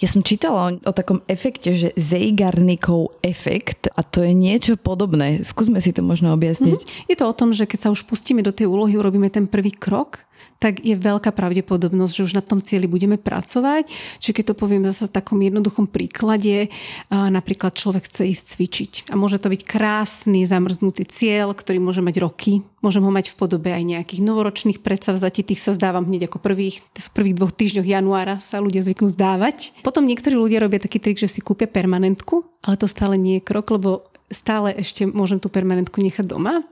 [0.00, 5.42] Ja som čítala o, o takom efekte, že Zeigarnikov efekt a to je niečo podobné.
[5.44, 6.80] Skúsme si to možno objasniť.
[6.80, 7.08] Mm-hmm.
[7.10, 9.74] Je to o tom, že keď sa už pustíme do tej úlohy, urobíme ten prvý
[9.74, 10.24] krok,
[10.60, 13.88] tak je veľká pravdepodobnosť, že už na tom cieli budeme pracovať.
[14.20, 16.68] Čiže keď to poviem zase v takom jednoduchom príklade,
[17.08, 22.20] napríklad človek chce ísť cvičiť a môže to byť krásny zamrznutý cieľ, ktorý môže mať
[22.20, 22.60] roky.
[22.84, 26.84] Môžem ho mať v podobe aj nejakých novoročných predsavzatí, tých sa zdávam hneď ako prvých,
[26.92, 29.72] v prvých dvoch týždňoch januára sa ľudia zvyknú zdávať.
[29.80, 33.48] Potom niektorí ľudia robia taký trik, že si kúpia permanentku, ale to stále nie je
[33.48, 36.62] krok, lebo stále ešte môžem tú permanentku nechať doma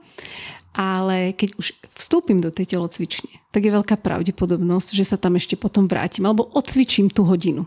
[0.73, 5.57] ale keď už vstúpim do tej telocvične, tak je veľká pravdepodobnosť, že sa tam ešte
[5.57, 7.65] potom vrátim alebo odcvičím tú hodinu.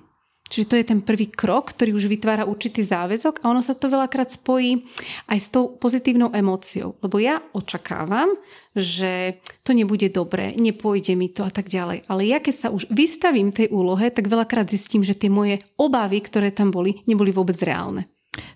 [0.52, 3.88] Čiže to je ten prvý krok, ktorý už vytvára určitý záväzok a ono sa to
[3.88, 4.84] veľakrát spojí
[5.32, 6.92] aj s tou pozitívnou emóciou.
[7.00, 8.36] Lebo ja očakávam,
[8.76, 12.04] že to nebude dobré, nepôjde mi to a tak ďalej.
[12.04, 16.20] Ale ja keď sa už vystavím tej úlohe, tak veľakrát zistím, že tie moje obavy,
[16.20, 18.04] ktoré tam boli, neboli vôbec reálne.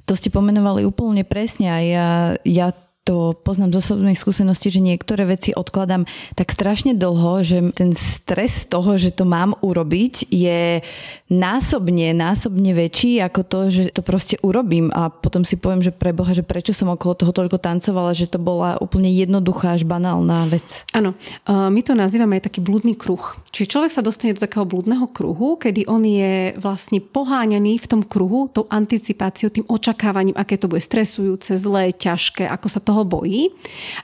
[0.04, 2.08] To ste pomenovali úplne presne a ja,
[2.44, 2.76] ja
[3.06, 8.66] to poznám z osobnej skúsenosti, že niektoré veci odkladám tak strašne dlho, že ten stres
[8.66, 10.82] toho, že to mám urobiť, je
[11.30, 16.34] násobne, násobne väčší ako to, že to proste urobím a potom si poviem, že preboha,
[16.34, 20.66] že prečo som okolo toho toľko tancovala, že to bola úplne jednoduchá až banálna vec.
[20.90, 21.14] Áno,
[21.46, 23.38] my to nazývame aj taký blúdny kruh.
[23.54, 28.02] Čiže človek sa dostane do takého blúdneho kruhu, kedy on je vlastne poháňaný v tom
[28.02, 33.04] kruhu, tou anticipáciou, tým očakávaním, aké to bude stresujúce, zlé, ťažké, ako sa to toho
[33.04, 33.52] bojí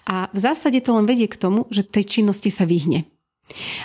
[0.05, 3.09] a v zásade to len vedie k tomu, že tej činnosti sa vyhne.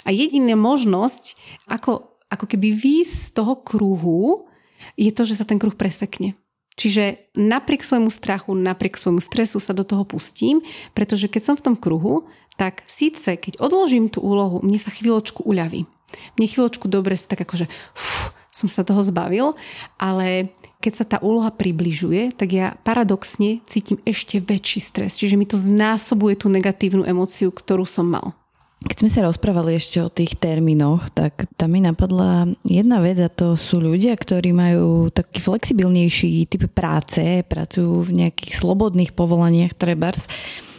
[0.04, 1.40] A jediná možnosť,
[1.72, 4.52] ako, ako keby výjsť z toho kruhu,
[5.00, 6.36] je to, že sa ten kruh presekne.
[6.78, 10.62] Čiže napriek svojmu strachu, napriek svojmu stresu sa do toho pustím,
[10.94, 12.28] pretože keď som v tom kruhu,
[12.60, 15.90] tak síce keď odložím tú úlohu, mne sa chvíľočku uľaví.
[16.38, 19.54] Mne chvíľočku dobre sa tak akože uf, som sa toho zbavil,
[20.02, 20.50] ale
[20.82, 25.14] keď sa tá úloha približuje, tak ja paradoxne cítim ešte väčší stres.
[25.14, 28.34] Čiže mi to znásobuje tú negatívnu emóciu, ktorú som mal.
[28.78, 33.30] Keď sme sa rozprávali ešte o tých termínoch, tak tam mi napadla jedna vec a
[33.30, 40.30] to sú ľudia, ktorí majú taký flexibilnejší typ práce, pracujú v nejakých slobodných povolaniach trebárs.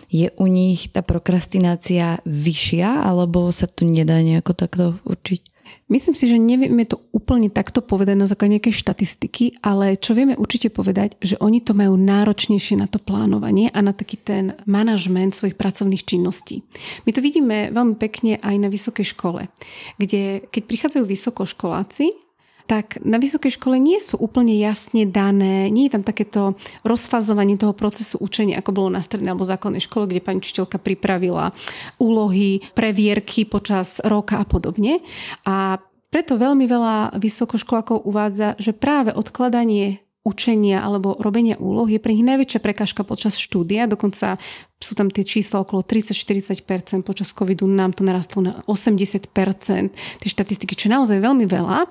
[0.08, 5.57] Je u nich tá prokrastinácia vyššia alebo sa to nedá nejako takto určiť?
[5.88, 10.36] Myslím si, že nevieme to úplne takto povedať na základe nejakej štatistiky, ale čo vieme
[10.36, 15.32] určite povedať, že oni to majú náročnejšie na to plánovanie a na taký ten manažment
[15.32, 16.60] svojich pracovných činností.
[17.08, 19.48] My to vidíme veľmi pekne aj na vysokej škole,
[19.96, 22.27] kde keď prichádzajú vysokoškoláci,
[22.68, 26.52] tak na vysokej škole nie sú úplne jasne dané, nie je tam takéto
[26.84, 31.56] rozfazovanie toho procesu učenia, ako bolo na strednej alebo základnej škole, kde pani učiteľka pripravila
[31.96, 35.00] úlohy, previerky počas roka a podobne.
[35.48, 35.80] A
[36.12, 42.28] preto veľmi veľa vysokoškolákov uvádza, že práve odkladanie učenia alebo robenia úloh je pre nich
[42.28, 43.88] najväčšia prekážka počas štúdia.
[43.88, 44.36] Dokonca
[44.78, 49.26] sú tam tie čísla okolo 30-40%, počas covidu nám to narastlo na 80%,
[49.90, 51.90] tie štatistiky, čo je naozaj veľmi veľa.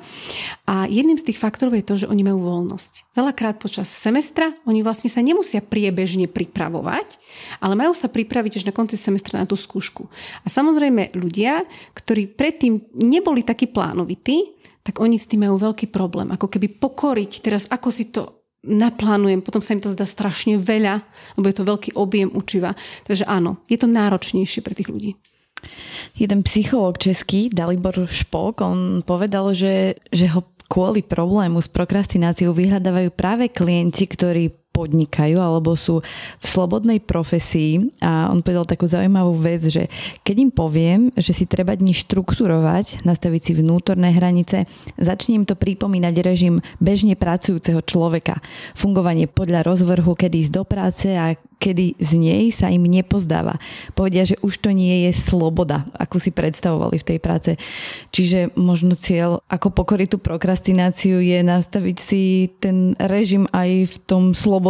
[0.72, 3.12] A jedným z tých faktorov je to, že oni majú voľnosť.
[3.12, 7.20] Veľakrát počas semestra oni vlastne sa nemusia priebežne pripravovať,
[7.60, 10.08] ale majú sa pripraviť až na konci semestra na tú skúšku.
[10.44, 14.56] A samozrejme ľudia, ktorí predtým neboli takí plánovití,
[14.88, 16.32] tak oni s tým majú veľký problém.
[16.32, 21.04] Ako keby pokoriť teraz, ako si to naplánujem, potom sa im to zdá strašne veľa,
[21.36, 22.72] lebo je to veľký objem učiva.
[23.04, 25.20] Takže áno, je to náročnejšie pre tých ľudí.
[26.16, 33.10] Jeden psychológ český, Dalibor Špok, on povedal, že, že ho kvôli problému s prokrastináciou vyhľadávajú
[33.12, 36.06] práve klienti, ktorí podnikajú alebo sú
[36.38, 39.90] v slobodnej profesii a on povedal takú zaujímavú vec, že
[40.22, 44.70] keď im poviem, že si treba dni štrukturovať, nastaviť si vnútorné hranice,
[45.02, 48.38] začne im to pripomínať režim bežne pracujúceho človeka.
[48.78, 53.58] Fungovanie podľa rozvrhu, kedy ísť do práce a kedy z nej sa im nepozdáva.
[53.98, 57.52] Povedia, že už to nie je sloboda, ako si predstavovali v tej práce.
[58.14, 64.24] Čiže možno cieľ, ako pokoriť tú prokrastináciu, je nastaviť si ten režim aj v tom
[64.38, 64.67] slobodnom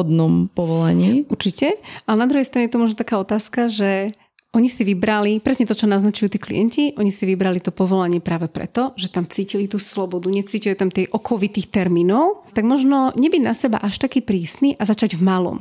[0.52, 1.26] povolaní.
[1.32, 1.80] Určite.
[2.06, 4.12] Ale na druhej strane je to možno taká otázka, že
[4.56, 8.50] oni si vybrali, presne to, čo naznačujú tí klienti, oni si vybrali to povolanie práve
[8.50, 13.54] preto, že tam cítili tú slobodu, necítili tam tej okovitých termínov, tak možno nebyť na
[13.54, 15.60] seba až taký prísny a začať v malom.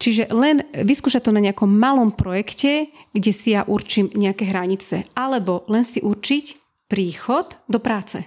[0.00, 5.04] Čiže len vyskúšať to na nejakom malom projekte, kde si ja určím nejaké hranice.
[5.12, 6.44] Alebo len si určiť
[6.88, 8.24] príchod do práce.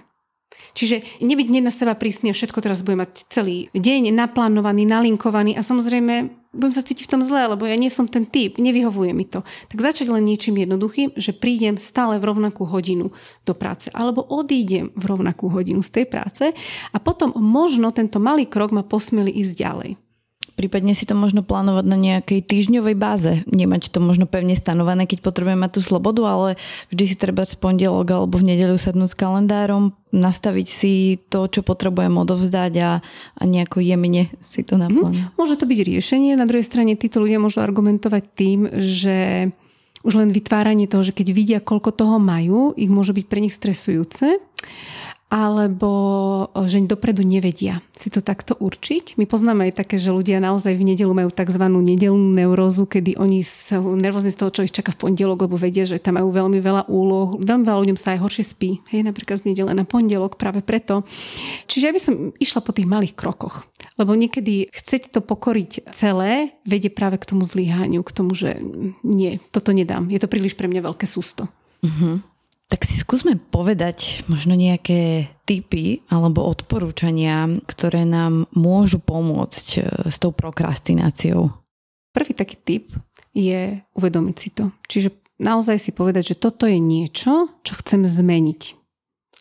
[0.72, 5.58] Čiže nebyť nie na seba prísny a všetko teraz budem mať celý deň naplánovaný, nalinkovaný
[5.58, 9.16] a samozrejme budem sa cítiť v tom zle, lebo ja nie som ten typ, nevyhovuje
[9.16, 9.40] mi to.
[9.72, 13.10] Tak začať len niečím jednoduchým, že prídem stále v rovnakú hodinu
[13.48, 16.44] do práce alebo odídem v rovnakú hodinu z tej práce
[16.92, 19.90] a potom možno tento malý krok ma posmieli ísť ďalej.
[20.52, 23.32] Prípadne si to možno plánovať na nejakej týždňovej báze.
[23.48, 26.48] Nemať to možno pevne stanovené, keď potrebujem mať tú slobodu, ale
[26.92, 31.64] vždy si treba z pondelok alebo v nedeľu sadnúť s kalendárom, nastaviť si to, čo
[31.64, 32.90] potrebujem odovzdať a,
[33.38, 35.32] a nejako jemne si to naplánovať.
[35.32, 36.36] Hm, môže to byť riešenie.
[36.36, 39.48] Na druhej strane títo ľudia môžu argumentovať tým, že
[40.02, 43.54] už len vytváranie toho, že keď vidia, koľko toho majú, ich môže byť pre nich
[43.54, 44.42] stresujúce
[45.32, 45.90] alebo
[46.68, 49.16] že dopredu nevedia si to takto určiť.
[49.16, 51.64] My poznáme aj také, že ľudia naozaj v nedelu majú tzv.
[51.64, 55.88] nedelnú neurózu, kedy oni sú nervózni z toho, čo ich čaká v pondelok, lebo vedia,
[55.88, 57.40] že tam majú veľmi veľa úloh.
[57.40, 58.70] Veľmi veľa ľuďom sa aj horšie spí.
[58.92, 61.08] Hej, napríklad z nedele na pondelok práve preto.
[61.70, 63.64] Čiže ja by som išla po tých malých krokoch.
[63.96, 68.60] Lebo niekedy chcieť to pokoriť celé, vedie práve k tomu zlyhaniu, k tomu, že
[69.00, 70.12] nie, toto nedám.
[70.12, 71.48] Je to príliš pre mňa veľké sústo.
[71.82, 72.22] Uh-huh.
[72.72, 80.16] Tak si skúsme povedať možno nejaké typy alebo odporúčania, ktoré nám môžu pomôcť e, s
[80.16, 81.52] tou prokrastináciou.
[82.16, 82.88] Prvý taký typ
[83.36, 84.72] je uvedomiť si to.
[84.88, 88.62] Čiže naozaj si povedať, že toto je niečo, čo chcem zmeniť.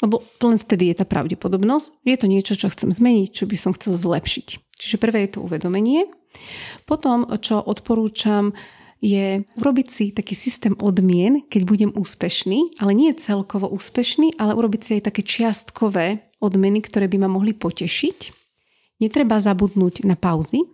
[0.03, 3.71] Lebo len vtedy je tá pravdepodobnosť, je to niečo, čo chcem zmeniť, čo by som
[3.71, 4.75] chcel zlepšiť.
[4.75, 6.03] Čiže prvé je to uvedomenie.
[6.83, 8.51] Potom, čo odporúčam,
[9.01, 14.81] je urobiť si taký systém odmien, keď budem úspešný, ale nie celkovo úspešný, ale urobiť
[14.81, 18.17] si aj také čiastkové odmeny, ktoré by ma mohli potešiť.
[19.01, 20.69] Netreba zabudnúť na pauzy,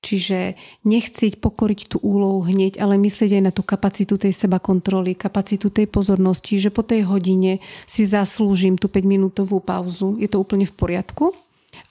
[0.00, 0.56] Čiže
[0.88, 5.68] nechcieť pokoriť tú úlohu hneď, ale myslieť aj na tú kapacitu tej seba kontroly, kapacitu
[5.68, 10.16] tej pozornosti, že po tej hodine si zaslúžim tú 5-minútovú pauzu.
[10.16, 11.36] Je to úplne v poriadku.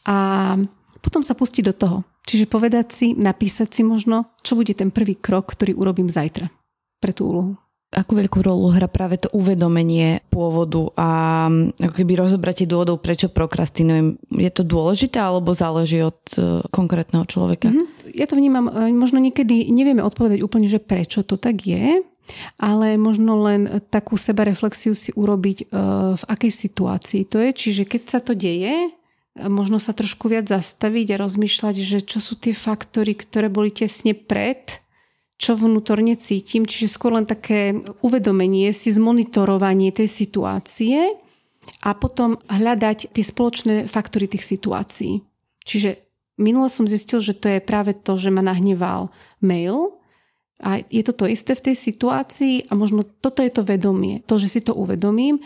[0.10, 0.58] a
[1.00, 1.98] potom sa pustiť do toho.
[2.30, 6.54] Čiže povedať si, napísať si možno, čo bude ten prvý krok, ktorý urobím zajtra
[7.02, 7.54] pre tú úlohu.
[7.90, 11.10] Akú veľkú rolu hrá práve to uvedomenie pôvodu a
[11.82, 14.22] ako keby rozobratie dôvodov, prečo prokrastinujem?
[14.30, 17.74] Je to dôležité alebo záleží od uh, konkrétneho človeka?
[17.74, 18.14] Mm-hmm.
[18.14, 22.06] Ja to vnímam, e, možno niekedy nevieme odpovedať úplne, že prečo to tak je,
[22.62, 27.50] ale možno len takú sebareflexiu si urobiť uh, v akej situácii to je.
[27.58, 28.94] Čiže keď sa to deje,
[29.38, 34.16] možno sa trošku viac zastaviť a rozmýšľať, že čo sú tie faktory, ktoré boli tesne
[34.18, 34.82] pred
[35.40, 37.72] čo vnútorne cítim, čiže skôr len také
[38.04, 41.16] uvedomenie si, zmonitorovanie tej situácie
[41.80, 45.24] a potom hľadať tie spoločné faktory tých situácií.
[45.64, 45.96] Čiže
[46.36, 50.04] minule som zistil, že to je práve to, že ma nahneval mail
[50.60, 54.36] a je to to isté v tej situácii a možno toto je to vedomie, to,
[54.36, 55.40] že si to uvedomím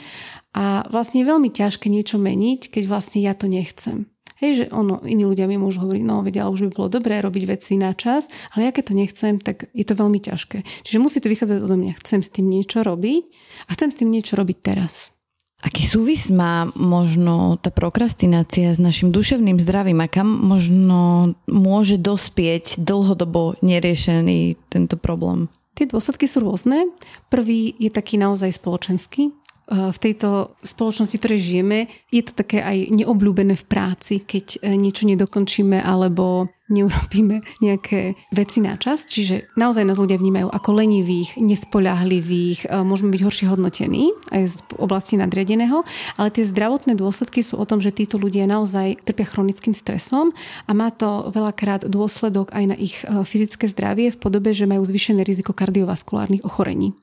[0.54, 4.06] a vlastne je veľmi ťažké niečo meniť, keď vlastne ja to nechcem.
[4.38, 7.22] Hej, že ono, iní ľudia mi môžu hovoriť, no vedia, ale už by bolo dobré
[7.24, 10.68] robiť veci na čas, ale ja keď to nechcem, tak je to veľmi ťažké.
[10.84, 11.94] Čiže musí to vychádzať odo mňa.
[12.04, 13.24] Chcem s tým niečo robiť
[13.66, 15.16] a chcem s tým niečo robiť teraz.
[15.64, 22.84] Aký súvis má možno tá prokrastinácia s našim duševným zdravím a kam možno môže dospieť
[22.84, 25.48] dlhodobo neriešený tento problém?
[25.74, 26.92] Tie dôsledky sú rôzne.
[27.32, 29.32] Prvý je taký naozaj spoločenský,
[29.74, 35.10] v tejto spoločnosti, ktorej žijeme, je to také aj neobľúbené v práci, keď e, niečo
[35.10, 39.10] nedokončíme alebo neurobíme nejaké veci na čas.
[39.10, 44.56] Čiže naozaj nás ľudia vnímajú ako lenivých, nespoľahlivých, e, môžeme byť horšie hodnotení aj z
[44.78, 45.82] oblasti nadriadeného,
[46.22, 50.38] ale tie zdravotné dôsledky sú o tom, že títo ľudia naozaj trpia chronickým stresom
[50.70, 54.86] a má to veľakrát dôsledok aj na ich e, fyzické zdravie v podobe, že majú
[54.86, 56.94] zvýšené riziko kardiovaskulárnych ochorení.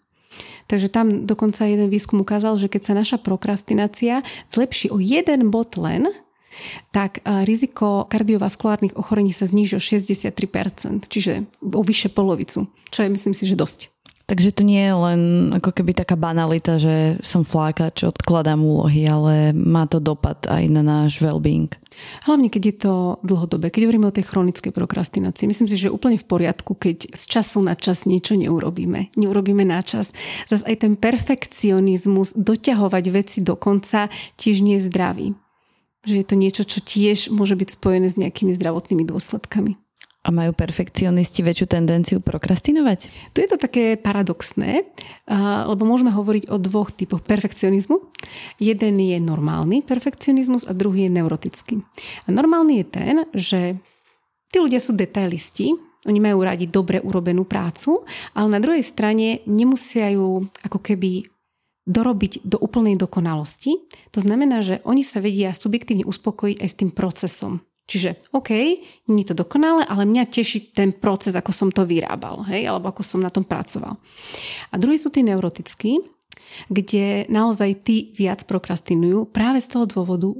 [0.71, 4.23] Takže tam dokonca jeden výskum ukázal, že keď sa naša prokrastinácia
[4.55, 6.07] zlepší o jeden bod len,
[6.95, 13.11] tak e, riziko kardiovaskulárnych ochorení sa zníži o 63%, čiže o vyše polovicu, čo je
[13.11, 13.91] myslím si, že dosť.
[14.31, 15.20] Takže to nie je len
[15.51, 20.87] ako keby taká banalita, že som flákač, odkladám úlohy, ale má to dopad aj na
[20.87, 21.66] náš well-being.
[22.31, 22.95] Hlavne, keď je to
[23.26, 25.51] dlhodobé, keď hovoríme o tej chronickej prokrastinácii.
[25.51, 29.11] Myslím si, že je úplne v poriadku, keď z času na čas niečo neurobíme.
[29.18, 30.14] Neurobíme na čas.
[30.47, 34.07] Zas aj ten perfekcionizmus, doťahovať veci do konca,
[34.39, 35.26] tiež nie je zdravý.
[36.07, 39.74] Že je to niečo, čo tiež môže byť spojené s nejakými zdravotnými dôsledkami.
[40.21, 43.33] A majú perfekcionisti väčšiu tendenciu prokrastinovať?
[43.33, 44.85] Tu je to také paradoxné,
[45.64, 47.97] lebo môžeme hovoriť o dvoch typoch perfekcionizmu.
[48.61, 51.81] Jeden je normálny perfekcionizmus a druhý je neurotický.
[52.25, 53.61] A normálny je ten, že
[54.53, 55.73] tí ľudia sú detailisti,
[56.05, 58.05] oni majú radi dobre urobenú prácu,
[58.37, 61.29] ale na druhej strane nemusia ju ako keby
[61.89, 63.89] dorobiť do úplnej dokonalosti.
[64.12, 67.64] To znamená, že oni sa vedia subjektívne uspokojiť aj s tým procesom.
[67.91, 68.55] Čiže OK,
[69.11, 72.95] nie je to dokonalé, ale mňa teší ten proces, ako som to vyrábal, hej, alebo
[72.95, 73.99] ako som na tom pracoval.
[74.70, 75.99] A druhý sú tí neurotickí,
[76.70, 80.30] kde naozaj tí viac prokrastinujú práve z toho dôvodu,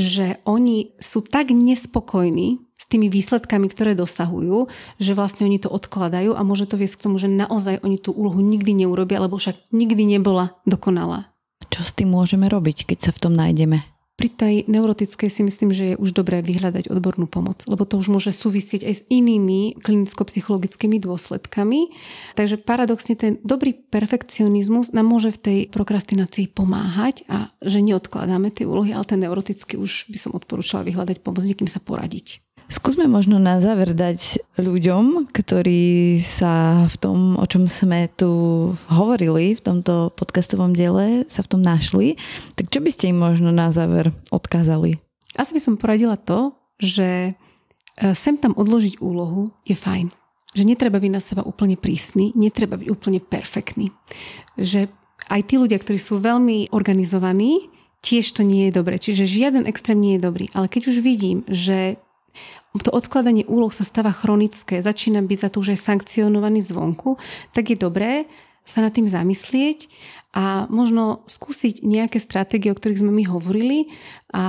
[0.00, 6.32] že oni sú tak nespokojní s tými výsledkami, ktoré dosahujú, že vlastne oni to odkladajú
[6.32, 9.72] a môže to viesť k tomu, že naozaj oni tú úlohu nikdy neurobia, lebo však
[9.72, 11.32] nikdy nebola dokonalá.
[11.68, 13.93] Čo s tým môžeme robiť, keď sa v tom nájdeme?
[14.14, 18.14] Pri tej neurotickej si myslím, že je už dobré vyhľadať odbornú pomoc, lebo to už
[18.14, 21.90] môže súvisieť aj s inými klinicko-psychologickými dôsledkami.
[22.38, 28.62] Takže paradoxne ten dobrý perfekcionizmus nám môže v tej prokrastinácii pomáhať a že neodkladáme tie
[28.62, 32.53] úlohy, ale ten neurotický už by som odporúčala vyhľadať pomoc, niekým sa poradiť.
[32.72, 38.30] Skúsme možno na záver dať ľuďom, ktorí sa v tom, o čom sme tu
[38.88, 42.16] hovorili v tomto podcastovom diele, sa v tom našli.
[42.56, 44.96] Tak čo by ste im možno na záver odkázali?
[45.36, 47.32] Asi by som poradila to, že e,
[48.16, 50.08] sem tam odložiť úlohu je fajn.
[50.56, 53.92] Že netreba byť na seba úplne prísny, netreba byť úplne perfektný.
[54.56, 54.88] Že
[55.28, 57.68] aj tí ľudia, ktorí sú veľmi organizovaní,
[58.00, 58.96] tiež to nie je dobré.
[58.96, 60.46] Čiže žiaden extrém nie je dobrý.
[60.56, 62.00] Ale keď už vidím, že
[62.82, 67.16] to odkladanie úloh sa stáva chronické, začína byť za to už aj sankcionovaný zvonku,
[67.54, 68.26] tak je dobré
[68.64, 69.92] sa nad tým zamyslieť
[70.32, 73.92] a možno skúsiť nejaké stratégie, o ktorých sme my hovorili
[74.32, 74.44] a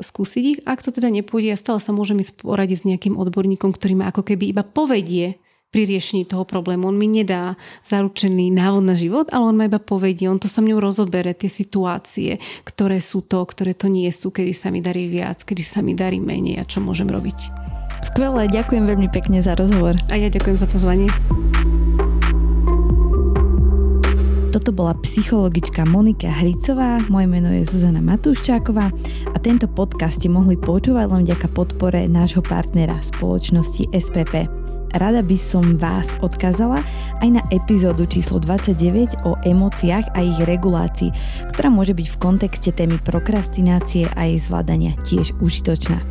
[0.00, 0.58] skúsiť ich.
[0.64, 4.08] Ak to teda nepôjde, ja stále sa môžem ísť poradiť s nejakým odborníkom, ktorý ma
[4.08, 5.36] ako keby iba povedie
[5.70, 6.90] pri riešení toho problému.
[6.90, 7.54] On mi nedá
[7.86, 11.46] zaručený návod na život, ale on ma iba povedie, on to so mňou rozobere, tie
[11.46, 15.78] situácie, ktoré sú to, ktoré to nie sú, kedy sa mi darí viac, kedy sa
[15.78, 17.38] mi darí menej a čo môžem robiť.
[18.02, 19.94] Skvelé, ďakujem veľmi pekne za rozhovor.
[20.10, 21.06] A ja ďakujem za pozvanie.
[24.50, 28.90] Toto bola psychologička Monika Hricová, moje meno je Zuzana Matúščáková
[29.30, 34.59] a tento podcast ste mohli počúvať len vďaka podpore nášho partnera spoločnosti SPP
[34.98, 36.82] rada by som vás odkázala
[37.22, 41.14] aj na epizódu číslo 29 o emóciách a ich regulácii,
[41.54, 46.02] ktorá môže byť v kontexte témy prokrastinácie a jej zvládania tiež užitočná.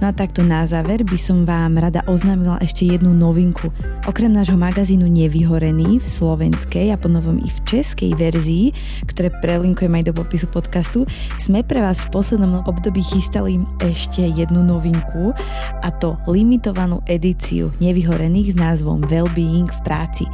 [0.00, 3.68] No a takto na záver by som vám rada oznámila ešte jednu novinku.
[4.08, 8.72] Okrem nášho magazínu Nevyhorený v slovenskej a ponovom i v českej verzii,
[9.04, 11.04] ktoré prelinkujem aj do popisu podcastu,
[11.36, 15.36] sme pre vás v poslednom období chystali ešte jednu novinku
[15.84, 20.28] a to limitovanú edíciu Nevyhorený otvorených s názvom Wellbeing v práci.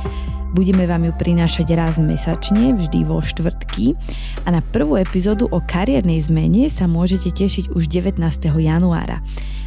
[0.59, 3.95] Budeme vám ju prinášať raz mesačne, vždy vo štvrtky
[4.43, 8.18] a na prvú epizódu o kariérnej zmene sa môžete tešiť už 19.
[8.43, 9.22] januára.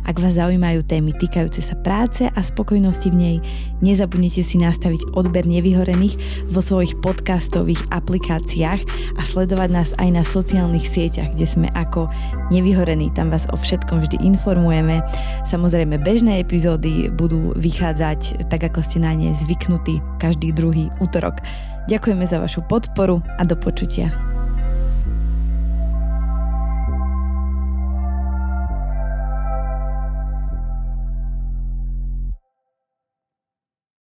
[0.10, 3.38] Ak vás zaujímajú témy týkajúce sa práce a spokojnosti v nej,
[3.86, 6.18] nezabudnite si nastaviť odber nevyhorených
[6.50, 12.10] vo svojich podcastových aplikáciách a sledovať nás aj na sociálnych sieťach, kde sme ako
[12.50, 13.14] nevyhorení.
[13.14, 15.06] Tam vás o všetkom vždy informujeme.
[15.46, 21.38] Samozrejme, bežné epizódy budú vychádzať tak, ako ste na ne zvyknutí každý druhý útorok.
[21.86, 24.10] Ďakujeme za vašu podporu a do počutia.